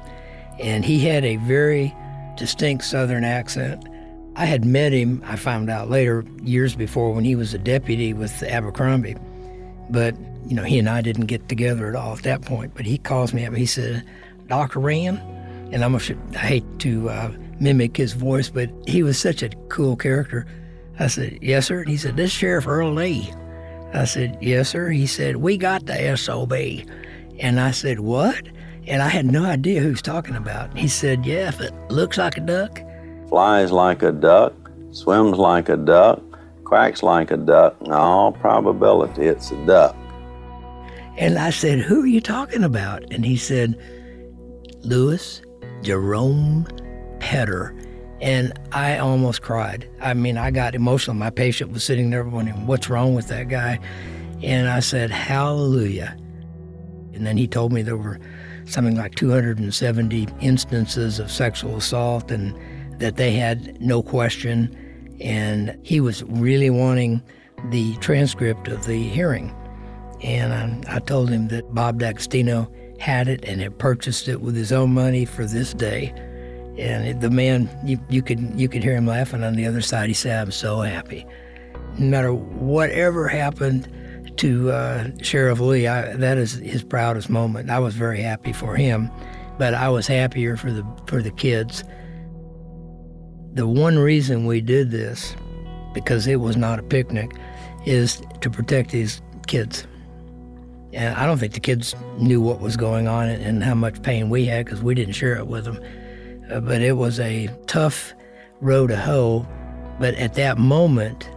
And 0.61 0.85
he 0.85 1.01
had 1.01 1.25
a 1.25 1.37
very 1.37 1.95
distinct 2.37 2.85
Southern 2.85 3.25
accent. 3.25 3.87
I 4.37 4.45
had 4.45 4.65
met 4.65 4.93
him, 4.93 5.23
I 5.27 5.37
found 5.37 5.71
out 5.71 5.91
later, 5.91 6.25
years 6.43 6.75
before, 6.75 7.13
when 7.13 7.25
he 7.25 7.35
was 7.35 7.53
a 7.53 7.59
deputy 7.59 8.13
with 8.13 8.43
Abercrombie. 8.43 9.17
But, 9.91 10.15
you 10.47 10.55
know, 10.55 10.63
he 10.63 10.79
and 10.79 10.89
I 10.89 11.01
didn't 11.03 11.27
get 11.27 11.49
together 11.49 11.89
at 11.89 11.97
all 11.97 12.15
at 12.17 12.23
that 12.23 12.43
point. 12.43 12.75
But 12.75 12.87
he 12.87 12.99
calls 12.99 13.35
me 13.35 13.45
up 13.45 13.49
and 13.49 13.59
he 13.59 13.67
said, 13.67 14.05
Dr. 14.47 14.81
Rinn, 14.81 15.19
and 15.73 15.85
I'm 15.85 15.95
a, 15.95 16.01
I 16.35 16.39
hate 16.39 16.79
to 16.81 17.09
uh, 17.09 17.33
mimic 17.61 17.97
his 17.97 18.13
voice, 18.15 18.49
but 18.49 18.71
he 18.87 19.03
was 19.03 19.19
such 19.19 19.43
a 19.43 19.51
cool 19.69 19.97
character. 19.97 20.47
I 20.99 21.07
said, 21.07 21.39
Yes, 21.41 21.67
sir. 21.67 21.81
And 21.81 21.89
he 21.89 21.97
said, 21.97 22.17
This 22.17 22.31
is 22.31 22.37
Sheriff 22.37 22.67
Earl 22.67 22.93
Lee. 22.93 23.33
I 23.95 24.05
said, 24.05 24.39
Yes, 24.41 24.69
sir. 24.69 24.91
He 24.91 25.07
said, 25.07 25.37
We 25.37 25.57
got 25.57 25.87
the 25.87 26.17
SOB. 26.17 26.53
And 27.39 27.61
I 27.61 27.71
said, 27.71 28.01
What? 28.01 28.43
And 28.91 29.03
I 29.05 29.09
had 29.09 29.25
no 29.25 29.45
idea 29.45 29.79
who 29.79 29.87
he 29.87 29.93
was 29.93 30.03
talking 30.03 30.35
about. 30.35 30.77
He 30.77 30.89
said, 30.89 31.25
Yeah, 31.25 31.49
if 31.49 31.61
it 31.61 31.73
looks 31.91 32.19
like 32.19 32.37
a 32.37 32.41
duck, 32.41 32.81
flies 33.29 33.71
like 33.71 34.03
a 34.03 34.11
duck, 34.11 34.53
swims 34.91 35.39
like 35.39 35.69
a 35.69 35.77
duck, 35.77 36.21
quacks 36.65 37.01
like 37.01 37.31
a 37.31 37.37
duck, 37.37 37.77
in 37.83 37.93
all 37.93 38.33
probability 38.33 39.27
it's 39.27 39.53
a 39.53 39.65
duck. 39.65 39.95
And 41.17 41.39
I 41.39 41.51
said, 41.51 41.79
Who 41.79 42.03
are 42.03 42.07
you 42.07 42.21
talking 42.21 42.65
about? 42.65 43.05
And 43.13 43.25
he 43.25 43.37
said, 43.37 43.81
Louis 44.81 45.41
Jerome 45.83 46.67
Petter. 47.21 47.77
And 48.21 48.53
I 48.73 48.99
almost 48.99 49.41
cried. 49.41 49.89
I 50.01 50.15
mean, 50.15 50.37
I 50.37 50.51
got 50.51 50.75
emotional. 50.75 51.15
My 51.15 51.31
patient 51.31 51.71
was 51.71 51.85
sitting 51.85 52.11
there 52.11 52.25
wondering, 52.25 52.67
What's 52.67 52.91
wrong 52.91 53.15
with 53.15 53.29
that 53.29 53.49
guy? 53.49 53.79
And 54.43 54.69
I 54.69 54.81
said, 54.81 55.13
Hallelujah. 55.13 56.17
And 57.13 57.25
then 57.25 57.37
he 57.37 57.47
told 57.47 57.73
me 57.73 57.83
there 57.83 57.97
were 57.97 58.19
something 58.67 58.97
like 58.97 59.15
270 59.15 60.29
instances 60.41 61.19
of 61.19 61.31
sexual 61.31 61.77
assault 61.77 62.31
and 62.31 62.57
that 63.01 63.17
they 63.17 63.33
had 63.33 63.81
no 63.81 64.03
question. 64.03 64.77
And 65.21 65.79
he 65.83 66.01
was 66.01 66.23
really 66.25 66.71
wanting 66.71 67.23
the 67.71 67.97
transcript 67.97 68.69
of 68.69 68.87
the 68.87 69.03
hearing. 69.03 69.55
And 70.23 70.85
I, 70.87 70.97
I 70.97 70.99
told 71.01 71.31
him 71.31 71.49
that 71.49 71.75
Bob 71.75 71.99
D'Agostino 71.99 72.71
had 72.99 73.29
it 73.29 73.45
and 73.45 73.61
had 73.61 73.79
purchased 73.79 74.29
it 74.29 74.41
with 74.41 74.55
his 74.55 74.73
own 74.73 74.93
money 74.93 75.25
for 75.25 75.45
this 75.47 75.73
day. 75.73 76.13
And 76.79 77.21
the 77.21 77.31
man, 77.31 77.69
you, 77.85 77.99
you 78.09 78.23
could 78.23 78.41
you 78.59 78.69
could 78.69 78.83
hear 78.83 78.95
him 78.95 79.07
laughing 79.07 79.43
on 79.43 79.55
the 79.55 79.67
other 79.67 79.81
side. 79.81 80.09
He 80.09 80.15
said, 80.15 80.41
"I'm 80.41 80.53
so 80.53 80.81
happy." 80.81 81.27
No 81.99 82.07
matter 82.07 82.33
whatever 82.33 83.29
happened 83.29 83.89
to 84.41 84.71
uh, 84.71 85.11
Sheriff 85.21 85.61
Lee, 85.61 85.87
I, 85.87 86.17
that 86.17 86.39
is 86.39 86.55
his 86.55 86.83
proudest 86.83 87.29
moment. 87.29 87.69
I 87.69 87.79
was 87.79 87.95
very 87.95 88.23
happy 88.23 88.55
for 88.55 88.75
him, 88.75 89.11
but 89.59 89.75
I 89.75 89.91
was 89.91 90.07
happier 90.07 90.57
for 90.57 90.73
the 90.73 90.83
for 91.07 91.21
the 91.21 91.31
kids. 91.31 91.85
The 93.53 93.67
one 93.67 93.99
reason 93.99 94.47
we 94.47 94.63
did 94.63 94.91
this, 94.91 95.37
because 95.93 96.27
it 96.27 96.37
was 96.37 96.57
not 96.57 96.79
a 96.79 96.83
picnic, 96.83 97.33
is 97.85 98.23
to 98.41 98.49
protect 98.49 98.93
these 98.93 99.21
kids. 99.47 99.87
And 100.95 101.15
I 101.17 101.27
don't 101.27 101.37
think 101.37 101.53
the 101.53 101.61
kids 101.61 101.95
knew 102.17 102.41
what 102.41 102.61
was 102.61 102.79
going 102.79 103.09
on 103.09 103.29
and 103.29 103.63
how 103.63 103.75
much 103.75 104.01
pain 104.01 104.31
we 104.31 104.47
had 104.47 104.65
because 104.65 104.83
we 104.83 104.95
didn't 104.95 105.15
share 105.15 105.37
it 105.37 105.49
with 105.49 105.67
them. 105.67 105.79
Uh, 106.51 106.61
but 106.61 106.81
it 106.81 106.97
was 106.97 107.21
a 107.21 107.51
tough 107.67 108.15
row 108.63 108.87
to 108.87 108.97
hoe. 108.97 109.47
But 109.99 110.15
at 110.15 110.33
that 110.35 110.57
moment, 110.57 111.29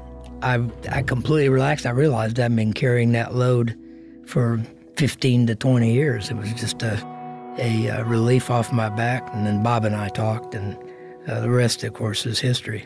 I, 0.44 0.70
I 0.92 1.02
completely 1.02 1.50
relaxed. 1.50 1.86
I 1.86 1.92
realized 1.92 2.40
I'd 2.40 2.56
been 2.56 2.74
carrying 2.74 3.14
that 3.14 3.34
load 3.34 3.78
for 4.26 4.62
15 4.98 5.48
to 5.48 5.56
20 5.56 5.92
years. 5.94 6.30
It 6.30 6.36
was 6.36 6.54
just 6.54 6.84
a, 6.84 7.02
a, 7.58 7.88
a 7.88 8.04
relief 8.04 8.52
off 8.52 8.72
my 8.72 8.90
back. 8.90 9.28
And 9.34 9.46
then 9.46 9.64
Bob 9.64 9.86
and 9.86 9.96
I 9.96 10.10
talked, 10.10 10.54
and 10.54 10.78
uh, 11.28 11.40
the 11.40 11.50
rest, 11.50 11.84
of 11.84 11.94
course, 11.94 12.26
is 12.26 12.40
history. 12.40 12.86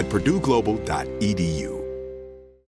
at 0.00 0.08
PurdueGlobal.edu. 0.08 1.79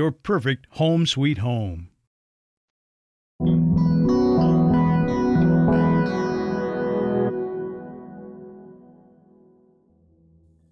your 0.00 0.10
perfect 0.10 0.66
home 0.70 1.04
sweet 1.04 1.36
home. 1.36 1.90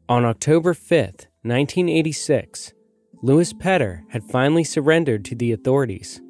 On 0.08 0.24
October 0.24 0.72
5th, 0.72 1.26
1986, 1.42 2.72
Louis 3.22 3.52
Petter 3.52 4.02
had 4.08 4.24
finally 4.24 4.64
surrendered 4.64 5.26
to 5.26 5.34
the 5.34 5.52
authorities. 5.52 6.22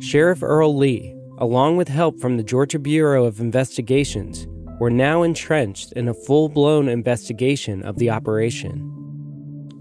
Sheriff 0.00 0.42
Earl 0.42 0.74
Lee, 0.74 1.14
along 1.36 1.76
with 1.76 1.88
help 1.88 2.18
from 2.18 2.38
the 2.38 2.42
Georgia 2.42 2.78
Bureau 2.78 3.26
of 3.26 3.38
Investigations, 3.38 4.46
were 4.80 4.88
now 4.88 5.22
entrenched 5.22 5.92
in 5.92 6.08
a 6.08 6.14
full 6.14 6.48
blown 6.48 6.88
investigation 6.88 7.82
of 7.82 7.98
the 7.98 8.08
operation. 8.08 8.94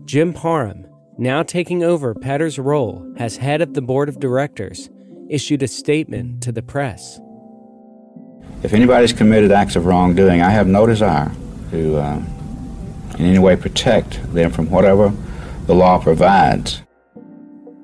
Jim 0.04 0.34
Parham, 0.34 0.87
now 1.18 1.44
taking 1.44 1.84
over 1.84 2.14
Petter's 2.14 2.60
role 2.60 3.14
as 3.18 3.38
head 3.38 3.62
of 3.62 3.74
the 3.74 3.82
board 3.82 4.10
of 4.10 4.20
directors, 4.20 4.90
issued 5.30 5.64
a 5.64 5.68
statement 5.68 6.42
to 6.44 6.52
the 6.52 6.62
press. 6.62 7.20
If 8.64 8.74
anybody's 8.74 9.14
committed 9.14 9.52
acts 9.52 9.76
of 9.76 9.86
wrongdoing, 9.86 10.42
I 10.42 10.50
have 10.50 10.68
no 10.68 10.86
desire 10.86 11.32
to 11.72 11.98
uh, 11.98 12.22
in 13.18 13.26
any 13.26 13.40
way 13.40 13.56
protect 13.56 14.34
them 14.34 14.52
from 14.52 14.70
whatever 14.70 15.14
the 15.66 15.76
law 15.76 16.00
provides. 16.00 16.82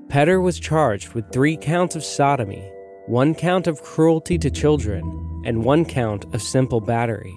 Petter 0.09 0.39
was 0.39 0.59
charged 0.59 1.13
with 1.13 1.31
three 1.31 1.57
counts 1.57 1.95
of 1.95 2.03
sodomy, 2.03 2.71
one 3.07 3.33
count 3.33 3.67
of 3.67 3.81
cruelty 3.81 4.37
to 4.37 4.49
children, 4.49 5.03
and 5.45 5.63
one 5.63 5.85
count 5.85 6.25
of 6.33 6.41
simple 6.41 6.79
battery. 6.79 7.35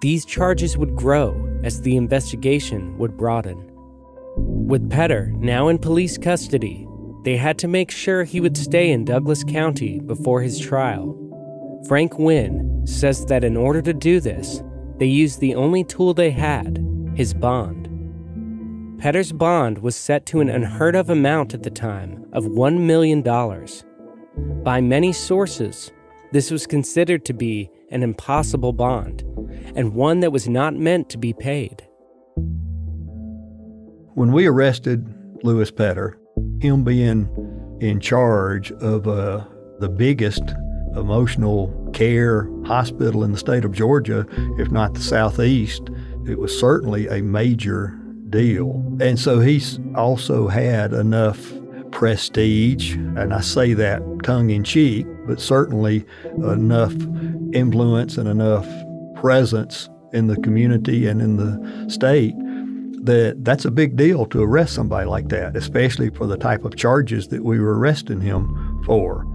These 0.00 0.24
charges 0.24 0.76
would 0.76 0.94
grow 0.94 1.60
as 1.64 1.80
the 1.80 1.96
investigation 1.96 2.96
would 2.98 3.16
broaden. 3.16 3.67
With 4.68 4.90
Petter 4.90 5.32
now 5.38 5.68
in 5.68 5.78
police 5.78 6.18
custody, 6.18 6.86
they 7.24 7.38
had 7.38 7.56
to 7.60 7.66
make 7.66 7.90
sure 7.90 8.22
he 8.22 8.38
would 8.38 8.54
stay 8.54 8.90
in 8.90 9.06
Douglas 9.06 9.42
County 9.42 9.98
before 9.98 10.42
his 10.42 10.60
trial. 10.60 11.16
Frank 11.88 12.18
Wynn 12.18 12.86
says 12.86 13.24
that 13.26 13.44
in 13.44 13.56
order 13.56 13.80
to 13.80 13.94
do 13.94 14.20
this, 14.20 14.62
they 14.98 15.06
used 15.06 15.40
the 15.40 15.54
only 15.54 15.84
tool 15.84 16.12
they 16.12 16.30
had 16.30 16.84
his 17.14 17.32
bond. 17.32 17.88
Petter's 18.98 19.32
bond 19.32 19.78
was 19.78 19.96
set 19.96 20.26
to 20.26 20.40
an 20.40 20.50
unheard 20.50 20.94
of 20.94 21.08
amount 21.08 21.54
at 21.54 21.62
the 21.62 21.70
time 21.70 22.26
of 22.34 22.44
$1 22.44 22.78
million. 22.78 23.22
By 24.62 24.82
many 24.82 25.14
sources, 25.14 25.90
this 26.32 26.50
was 26.50 26.66
considered 26.66 27.24
to 27.24 27.32
be 27.32 27.70
an 27.90 28.02
impossible 28.02 28.74
bond 28.74 29.22
and 29.74 29.94
one 29.94 30.20
that 30.20 30.32
was 30.32 30.46
not 30.46 30.74
meant 30.74 31.08
to 31.08 31.16
be 31.16 31.32
paid. 31.32 31.87
When 34.18 34.32
we 34.32 34.46
arrested 34.46 35.06
Louis 35.44 35.70
Petter, 35.70 36.18
him 36.60 36.82
being 36.82 37.28
in 37.80 38.00
charge 38.00 38.72
of 38.72 39.06
uh, 39.06 39.44
the 39.78 39.88
biggest 39.88 40.42
emotional 40.96 41.88
care 41.92 42.50
hospital 42.64 43.22
in 43.22 43.30
the 43.30 43.38
state 43.38 43.64
of 43.64 43.70
Georgia, 43.70 44.26
if 44.58 44.72
not 44.72 44.94
the 44.94 45.02
Southeast, 45.02 45.82
it 46.26 46.36
was 46.36 46.58
certainly 46.58 47.06
a 47.06 47.22
major 47.22 47.96
deal. 48.28 48.84
And 49.00 49.20
so 49.20 49.38
he's 49.38 49.78
also 49.94 50.48
had 50.48 50.92
enough 50.92 51.52
prestige, 51.92 52.96
and 52.96 53.32
I 53.32 53.40
say 53.40 53.72
that 53.74 54.02
tongue 54.24 54.50
in 54.50 54.64
cheek, 54.64 55.06
but 55.28 55.40
certainly 55.40 56.04
enough 56.38 56.92
influence 57.52 58.18
and 58.18 58.28
enough 58.28 58.66
presence 59.14 59.88
in 60.12 60.26
the 60.26 60.36
community 60.40 61.06
and 61.06 61.22
in 61.22 61.36
the 61.36 61.88
state 61.88 62.34
that 63.02 63.44
that's 63.44 63.64
a 63.64 63.70
big 63.70 63.96
deal 63.96 64.26
to 64.26 64.42
arrest 64.42 64.74
somebody 64.74 65.06
like 65.06 65.28
that, 65.28 65.56
especially 65.56 66.10
for 66.10 66.26
the 66.26 66.36
type 66.36 66.64
of 66.64 66.76
charges 66.76 67.28
that 67.28 67.44
we 67.44 67.58
were 67.58 67.78
arresting 67.78 68.20
him 68.20 68.82
for. 68.84 69.26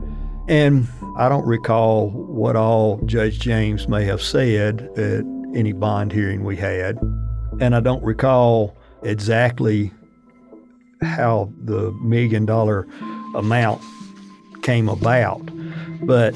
And 0.48 0.88
I 1.18 1.30
don't 1.30 1.46
recall 1.46 2.10
what 2.10 2.56
all 2.56 2.98
Judge 3.06 3.40
James 3.40 3.88
may 3.88 4.04
have 4.06 4.22
said 4.22 4.90
at 4.98 5.24
any 5.56 5.72
bond 5.72 6.12
hearing 6.12 6.44
we 6.44 6.58
had. 6.58 6.98
And 7.60 7.76
I 7.76 7.80
don't 7.80 8.04
recall 8.04 8.76
exactly 9.04 9.92
how 11.02 11.52
the 11.64 11.92
million 12.02 12.46
dollar 12.46 12.88
amount 13.36 13.82
came 14.64 14.90
about. 14.90 15.42
But 16.02 16.36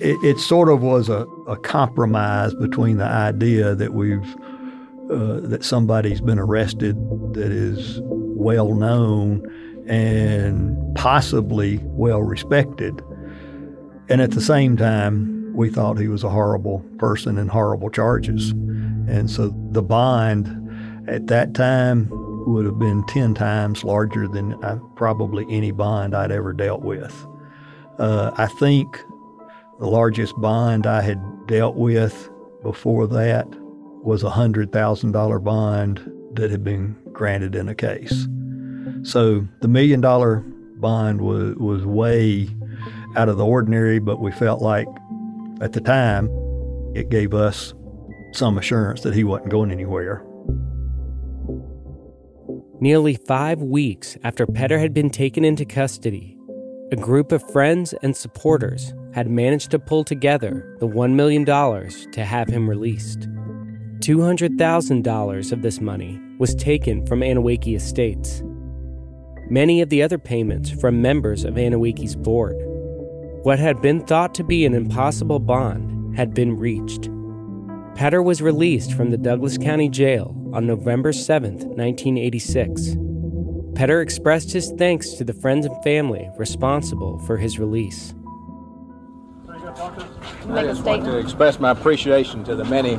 it, 0.00 0.16
it 0.24 0.38
sort 0.38 0.68
of 0.68 0.82
was 0.82 1.08
a, 1.08 1.26
a 1.46 1.56
compromise 1.56 2.54
between 2.54 2.96
the 2.96 3.04
idea 3.04 3.74
that 3.74 3.92
we've 3.92 4.36
uh, 5.12 5.40
that 5.40 5.62
somebody's 5.62 6.20
been 6.20 6.38
arrested 6.38 6.96
that 7.34 7.52
is 7.52 8.00
well 8.02 8.74
known 8.74 9.44
and 9.86 10.76
possibly 10.94 11.78
well 11.82 12.22
respected. 12.22 13.02
And 14.08 14.20
at 14.20 14.30
the 14.30 14.40
same 14.40 14.76
time, 14.76 15.52
we 15.54 15.68
thought 15.68 15.98
he 15.98 16.08
was 16.08 16.24
a 16.24 16.30
horrible 16.30 16.80
person 16.98 17.36
and 17.36 17.50
horrible 17.50 17.90
charges. 17.90 18.50
And 18.50 19.30
so 19.30 19.54
the 19.70 19.82
bond 19.82 20.48
at 21.08 21.26
that 21.26 21.54
time 21.54 22.08
would 22.46 22.64
have 22.64 22.78
been 22.78 23.04
10 23.06 23.34
times 23.34 23.84
larger 23.84 24.26
than 24.26 24.54
uh, 24.64 24.78
probably 24.96 25.46
any 25.50 25.72
bond 25.72 26.14
I'd 26.14 26.32
ever 26.32 26.52
dealt 26.52 26.82
with. 26.82 27.26
Uh, 27.98 28.32
I 28.36 28.46
think 28.46 28.98
the 29.78 29.86
largest 29.86 30.34
bond 30.40 30.86
I 30.86 31.02
had 31.02 31.20
dealt 31.46 31.76
with 31.76 32.30
before 32.62 33.06
that 33.08 33.46
was 34.02 34.22
a 34.22 34.30
$100,000 34.30 35.44
bond 35.44 36.12
that 36.34 36.50
had 36.50 36.64
been 36.64 36.96
granted 37.12 37.54
in 37.54 37.68
a 37.68 37.74
case. 37.74 38.26
So 39.02 39.46
the 39.60 39.68
million 39.68 40.00
dollar 40.00 40.40
bond 40.76 41.20
was, 41.20 41.54
was 41.56 41.84
way 41.84 42.48
out 43.16 43.28
of 43.28 43.36
the 43.36 43.44
ordinary, 43.44 43.98
but 43.98 44.20
we 44.20 44.32
felt 44.32 44.60
like 44.60 44.88
at 45.60 45.72
the 45.72 45.80
time 45.80 46.28
it 46.94 47.08
gave 47.08 47.34
us 47.34 47.74
some 48.32 48.58
assurance 48.58 49.02
that 49.02 49.14
he 49.14 49.24
wasn't 49.24 49.50
going 49.50 49.70
anywhere. 49.70 50.24
Nearly 52.80 53.14
five 53.14 53.62
weeks 53.62 54.16
after 54.24 54.46
Petter 54.46 54.78
had 54.78 54.92
been 54.92 55.10
taken 55.10 55.44
into 55.44 55.64
custody, 55.64 56.36
a 56.90 56.96
group 56.96 57.30
of 57.30 57.48
friends 57.52 57.94
and 58.02 58.16
supporters 58.16 58.92
had 59.14 59.30
managed 59.30 59.70
to 59.70 59.78
pull 59.78 60.02
together 60.04 60.76
the 60.80 60.88
$1 60.88 61.12
million 61.12 61.44
to 61.44 62.24
have 62.24 62.48
him 62.48 62.68
released. 62.68 63.28
$200,000 64.02 65.52
of 65.52 65.62
this 65.62 65.80
money 65.80 66.20
was 66.38 66.56
taken 66.56 67.06
from 67.06 67.20
Anneewakee 67.20 67.76
Estates. 67.76 68.42
Many 69.48 69.80
of 69.80 69.90
the 69.90 70.02
other 70.02 70.18
payments 70.18 70.70
from 70.70 71.00
members 71.00 71.44
of 71.44 71.54
Anneewakee's 71.54 72.16
board. 72.16 72.56
What 73.44 73.60
had 73.60 73.80
been 73.80 74.04
thought 74.04 74.34
to 74.34 74.42
be 74.42 74.66
an 74.66 74.74
impossible 74.74 75.38
bond 75.38 76.16
had 76.16 76.34
been 76.34 76.58
reached. 76.58 77.08
Petter 77.94 78.20
was 78.20 78.42
released 78.42 78.92
from 78.92 79.10
the 79.10 79.16
Douglas 79.16 79.56
County 79.56 79.88
Jail 79.88 80.34
on 80.52 80.66
November 80.66 81.12
7, 81.12 81.54
1986. 81.54 82.96
Petter 83.76 84.00
expressed 84.00 84.50
his 84.50 84.72
thanks 84.78 85.10
to 85.10 85.22
the 85.22 85.32
friends 85.32 85.64
and 85.64 85.80
family 85.84 86.28
responsible 86.38 87.20
for 87.20 87.36
his 87.36 87.56
release. 87.56 88.14
I 89.48 90.64
just 90.64 90.82
want 90.82 91.04
to 91.04 91.18
express 91.18 91.60
my 91.60 91.70
appreciation 91.70 92.42
to 92.44 92.56
the 92.56 92.64
many 92.64 92.98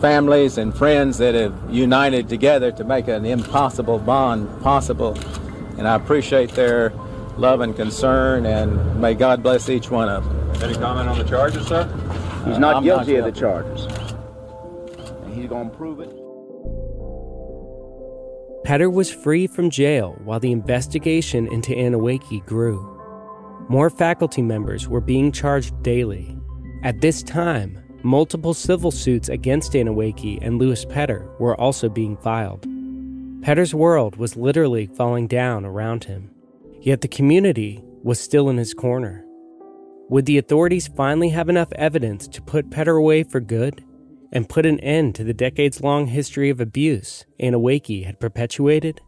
families 0.00 0.58
and 0.58 0.74
friends 0.76 1.18
that 1.18 1.34
have 1.34 1.54
united 1.70 2.28
together 2.28 2.72
to 2.72 2.84
make 2.84 3.08
an 3.08 3.24
impossible 3.24 3.98
bond 3.98 4.62
possible. 4.62 5.18
And 5.76 5.86
I 5.86 5.94
appreciate 5.94 6.50
their 6.50 6.92
love 7.36 7.60
and 7.60 7.74
concern, 7.74 8.46
and 8.46 9.00
may 9.00 9.14
God 9.14 9.42
bless 9.42 9.68
each 9.68 9.90
one 9.90 10.08
of 10.08 10.24
them. 10.24 10.62
Any 10.62 10.74
comment 10.74 11.08
on 11.08 11.18
the 11.18 11.24
charges, 11.24 11.66
sir? 11.66 11.84
He's 12.46 12.58
not 12.58 12.76
I'm 12.76 12.84
guilty 12.84 13.14
not 13.14 13.28
of 13.28 13.34
the 13.34 13.40
charges. 13.40 13.84
And 15.22 15.34
he's 15.34 15.48
going 15.48 15.70
to 15.70 15.76
prove 15.76 16.00
it. 16.00 16.10
Petter 18.64 18.90
was 18.90 19.10
free 19.10 19.46
from 19.46 19.70
jail 19.70 20.18
while 20.24 20.40
the 20.40 20.52
investigation 20.52 21.46
into 21.52 21.72
Anneewakee 21.72 22.44
grew. 22.44 22.94
More 23.68 23.88
faculty 23.88 24.42
members 24.42 24.88
were 24.88 25.00
being 25.00 25.30
charged 25.30 25.82
daily. 25.82 26.36
At 26.82 27.00
this 27.00 27.22
time, 27.22 27.82
multiple 28.02 28.54
civil 28.54 28.90
suits 28.90 29.28
against 29.28 29.72
Anneewakee 29.72 30.38
and 30.40 30.58
Louis 30.58 30.84
Petter 30.84 31.28
were 31.38 31.58
also 31.60 31.88
being 31.88 32.16
filed. 32.16 32.66
Petter's 33.42 33.74
world 33.74 34.16
was 34.16 34.36
literally 34.36 34.86
falling 34.86 35.26
down 35.26 35.64
around 35.64 36.04
him, 36.04 36.30
yet 36.80 37.00
the 37.00 37.08
community 37.08 37.82
was 38.02 38.20
still 38.20 38.48
in 38.48 38.56
his 38.56 38.74
corner. 38.74 39.24
Would 40.08 40.26
the 40.26 40.38
authorities 40.38 40.88
finally 40.88 41.28
have 41.30 41.48
enough 41.48 41.72
evidence 41.72 42.26
to 42.28 42.42
put 42.42 42.70
Petter 42.70 42.96
away 42.96 43.22
for 43.22 43.40
good 43.40 43.84
and 44.32 44.48
put 44.48 44.66
an 44.66 44.80
end 44.80 45.14
to 45.16 45.24
the 45.24 45.34
decades 45.34 45.82
long 45.82 46.06
history 46.06 46.50
of 46.50 46.60
abuse 46.60 47.24
Anneewakee 47.40 48.04
had 48.04 48.20
perpetuated? 48.20 49.00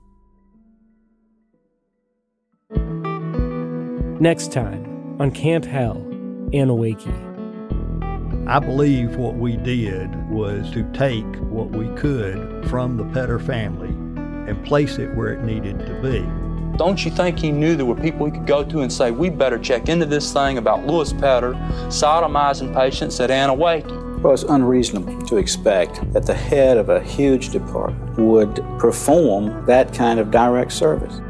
Next 4.20 4.53
time 4.53 5.16
on 5.18 5.30
Camp 5.30 5.64
Hell, 5.64 5.97
Anneewakee. 6.53 7.30
I 8.51 8.59
believe 8.59 9.14
what 9.14 9.36
we 9.36 9.57
did 9.57 10.28
was 10.28 10.72
to 10.72 10.82
take 10.92 11.24
what 11.36 11.70
we 11.70 11.86
could 11.96 12.68
from 12.68 12.96
the 12.96 13.05
Petter 13.05 13.38
family 13.38 13.90
and 14.51 14.66
place 14.66 14.98
it 14.98 15.14
where 15.14 15.28
it 15.28 15.44
needed 15.44 15.78
to 15.86 15.94
be. 16.03 16.26
Don't 16.76 17.05
you 17.05 17.12
think 17.12 17.38
he 17.38 17.53
knew 17.53 17.76
there 17.76 17.86
were 17.86 17.94
people 17.94 18.26
he 18.26 18.32
could 18.32 18.48
go 18.48 18.64
to 18.64 18.80
and 18.80 18.92
say, 18.92 19.12
we 19.12 19.30
better 19.30 19.57
check 19.57 19.88
into 19.88 20.05
this 20.05 20.32
thing 20.32 20.59
about 20.59 20.84
Louis 20.84 21.12
Petter 21.12 21.53
sodomizing 21.90 22.74
patients 22.74 23.20
at 23.20 23.30
Anneewakee? 23.30 24.20
Well, 24.20 24.32
it's 24.32 24.42
unreasonable 24.42 25.22
to 25.26 25.36
expect 25.36 26.12
that 26.12 26.26
the 26.26 26.34
head 26.34 26.76
of 26.76 26.88
a 26.88 27.01
huge 27.01 27.51
department 27.51 28.18
would 28.18 28.57
perform 28.80 29.64
that 29.66 29.94
kind 29.94 30.18
of 30.18 30.32
direct 30.32 30.72
service. 30.72 31.20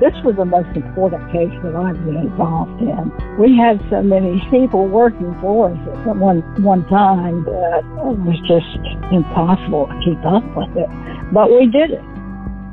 This 0.00 0.14
was 0.22 0.36
the 0.36 0.44
most 0.44 0.68
important 0.76 1.26
case 1.32 1.50
that 1.64 1.74
I've 1.74 1.98
been 2.04 2.16
involved 2.16 2.80
in. 2.80 3.10
We 3.36 3.56
had 3.56 3.80
so 3.90 4.00
many 4.00 4.40
people 4.48 4.86
working 4.86 5.36
for 5.40 5.72
us 5.72 6.06
at 6.06 6.16
one, 6.16 6.40
one 6.62 6.86
time 6.86 7.42
that 7.44 7.82
it 7.82 8.18
was 8.22 8.38
just 8.46 9.12
impossible 9.12 9.88
to 9.88 10.00
keep 10.04 10.24
up 10.24 10.44
with 10.54 10.76
it. 10.76 10.88
But 11.32 11.50
we 11.50 11.66
did 11.66 11.90
it. 11.90 12.04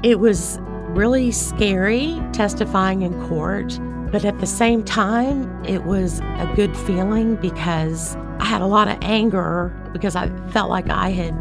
It 0.04 0.20
was 0.20 0.60
really 0.90 1.32
scary 1.32 2.22
testifying 2.32 3.02
in 3.02 3.20
court, 3.28 3.80
but 4.12 4.24
at 4.24 4.40
the 4.40 4.46
same 4.46 4.84
time, 4.84 5.66
it 5.66 5.84
was 5.84 6.20
a 6.20 6.52
good 6.56 6.78
feeling 6.78 7.38
because 7.38 8.16
I 8.40 8.46
had 8.46 8.62
a 8.62 8.68
lot 8.68 8.88
of 8.88 8.98
anger 9.02 9.76
because 9.94 10.16
I 10.16 10.30
felt 10.52 10.70
like 10.70 10.92
I 10.92 11.10
had 11.10 11.34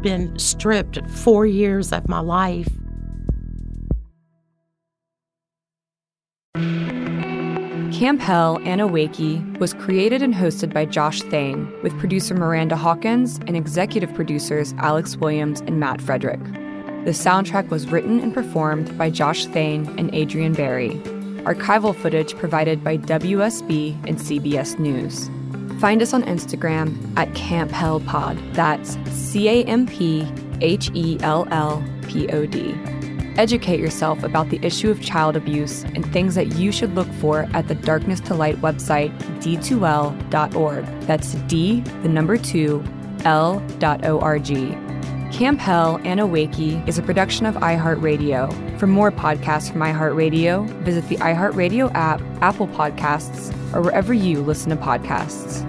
been 0.00 0.38
stripped 0.38 1.04
four 1.08 1.44
years 1.44 1.92
of 1.92 2.08
my 2.08 2.20
life. 2.20 2.68
Camp 8.04 8.20
Hell 8.20 8.58
Anneewakee 8.58 9.58
was 9.58 9.72
created 9.72 10.20
and 10.20 10.34
hosted 10.34 10.74
by 10.74 10.84
Josh 10.84 11.22
Thane, 11.22 11.72
with 11.82 11.98
producer 11.98 12.34
Miranda 12.34 12.76
Hawkins 12.76 13.38
and 13.46 13.56
executive 13.56 14.12
producers 14.12 14.74
Alex 14.76 15.16
Williams 15.16 15.62
and 15.62 15.80
Matt 15.80 16.02
Frederick. 16.02 16.44
The 17.06 17.12
soundtrack 17.12 17.70
was 17.70 17.90
written 17.90 18.20
and 18.20 18.34
performed 18.34 18.98
by 18.98 19.08
Josh 19.08 19.46
Thane 19.46 19.86
and 19.98 20.14
Adrian 20.14 20.52
Barry. 20.52 20.90
Archival 21.46 21.96
footage 21.96 22.36
provided 22.36 22.84
by 22.84 22.98
WSB 22.98 23.94
and 24.06 24.18
CBS 24.18 24.78
News. 24.78 25.30
Find 25.80 26.02
us 26.02 26.12
on 26.12 26.24
Instagram 26.24 26.94
at 27.16 27.34
Camp 27.34 27.70
Hell 27.70 28.00
Pod. 28.00 28.36
That's 28.52 28.98
C 29.12 29.48
A 29.48 29.64
M 29.64 29.86
P 29.86 30.30
H 30.60 30.90
E 30.92 31.16
L 31.22 31.48
L 31.50 31.82
P 32.06 32.28
O 32.28 32.44
D. 32.44 32.74
Educate 33.36 33.80
yourself 33.80 34.22
about 34.22 34.48
the 34.50 34.60
issue 34.64 34.90
of 34.90 35.00
child 35.00 35.34
abuse 35.36 35.82
and 35.82 36.10
things 36.12 36.36
that 36.36 36.54
you 36.54 36.70
should 36.70 36.94
look 36.94 37.08
for 37.14 37.48
at 37.52 37.66
the 37.66 37.74
Darkness 37.74 38.20
to 38.20 38.34
Light 38.34 38.56
website, 38.60 39.16
d2l.org. 39.42 40.84
That's 41.02 41.34
D, 41.34 41.80
the 41.80 42.08
number 42.08 42.36
2, 42.36 42.84
L.org. 43.24 44.46
Camp 45.32 45.58
Hell 45.58 45.98
Anneewakee 46.04 46.86
is 46.86 46.96
a 46.96 47.02
production 47.02 47.44
of 47.44 47.56
iHeartRadio. 47.56 48.78
For 48.78 48.86
more 48.86 49.10
podcasts 49.10 49.72
from 49.72 49.80
iHeartRadio, 49.80 50.68
visit 50.84 51.08
the 51.08 51.16
iHeartRadio 51.16 51.92
app, 51.92 52.20
Apple 52.40 52.68
Podcasts, 52.68 53.52
or 53.74 53.82
wherever 53.82 54.14
you 54.14 54.42
listen 54.42 54.70
to 54.70 54.76
podcasts. 54.76 55.68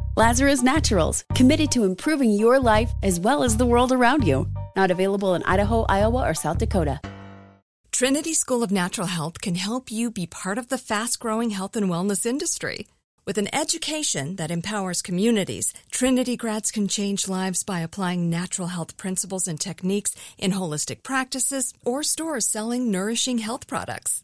Lazarus 0.17 0.61
Naturals, 0.61 1.23
committed 1.35 1.71
to 1.71 1.85
improving 1.85 2.31
your 2.31 2.59
life 2.59 2.91
as 3.01 3.17
well 3.17 3.43
as 3.43 3.55
the 3.55 3.65
world 3.65 3.93
around 3.93 4.27
you. 4.27 4.45
Not 4.75 4.91
available 4.91 5.35
in 5.35 5.43
Idaho, 5.43 5.85
Iowa, 5.87 6.27
or 6.27 6.33
South 6.33 6.57
Dakota. 6.57 6.99
Trinity 7.93 8.33
School 8.33 8.61
of 8.61 8.71
Natural 8.71 9.07
Health 9.07 9.39
can 9.39 9.55
help 9.55 9.89
you 9.89 10.11
be 10.11 10.27
part 10.27 10.57
of 10.57 10.67
the 10.67 10.77
fast 10.77 11.17
growing 11.21 11.51
health 11.51 11.77
and 11.77 11.89
wellness 11.89 12.25
industry. 12.25 12.87
With 13.25 13.37
an 13.37 13.47
education 13.55 14.35
that 14.35 14.51
empowers 14.51 15.01
communities, 15.01 15.71
Trinity 15.91 16.35
grads 16.35 16.71
can 16.71 16.89
change 16.89 17.29
lives 17.29 17.63
by 17.63 17.79
applying 17.79 18.29
natural 18.29 18.67
health 18.67 18.97
principles 18.97 19.47
and 19.47 19.57
techniques 19.57 20.13
in 20.37 20.51
holistic 20.51 21.03
practices 21.03 21.73
or 21.85 22.03
stores 22.03 22.45
selling 22.45 22.91
nourishing 22.91 23.37
health 23.37 23.65
products. 23.65 24.23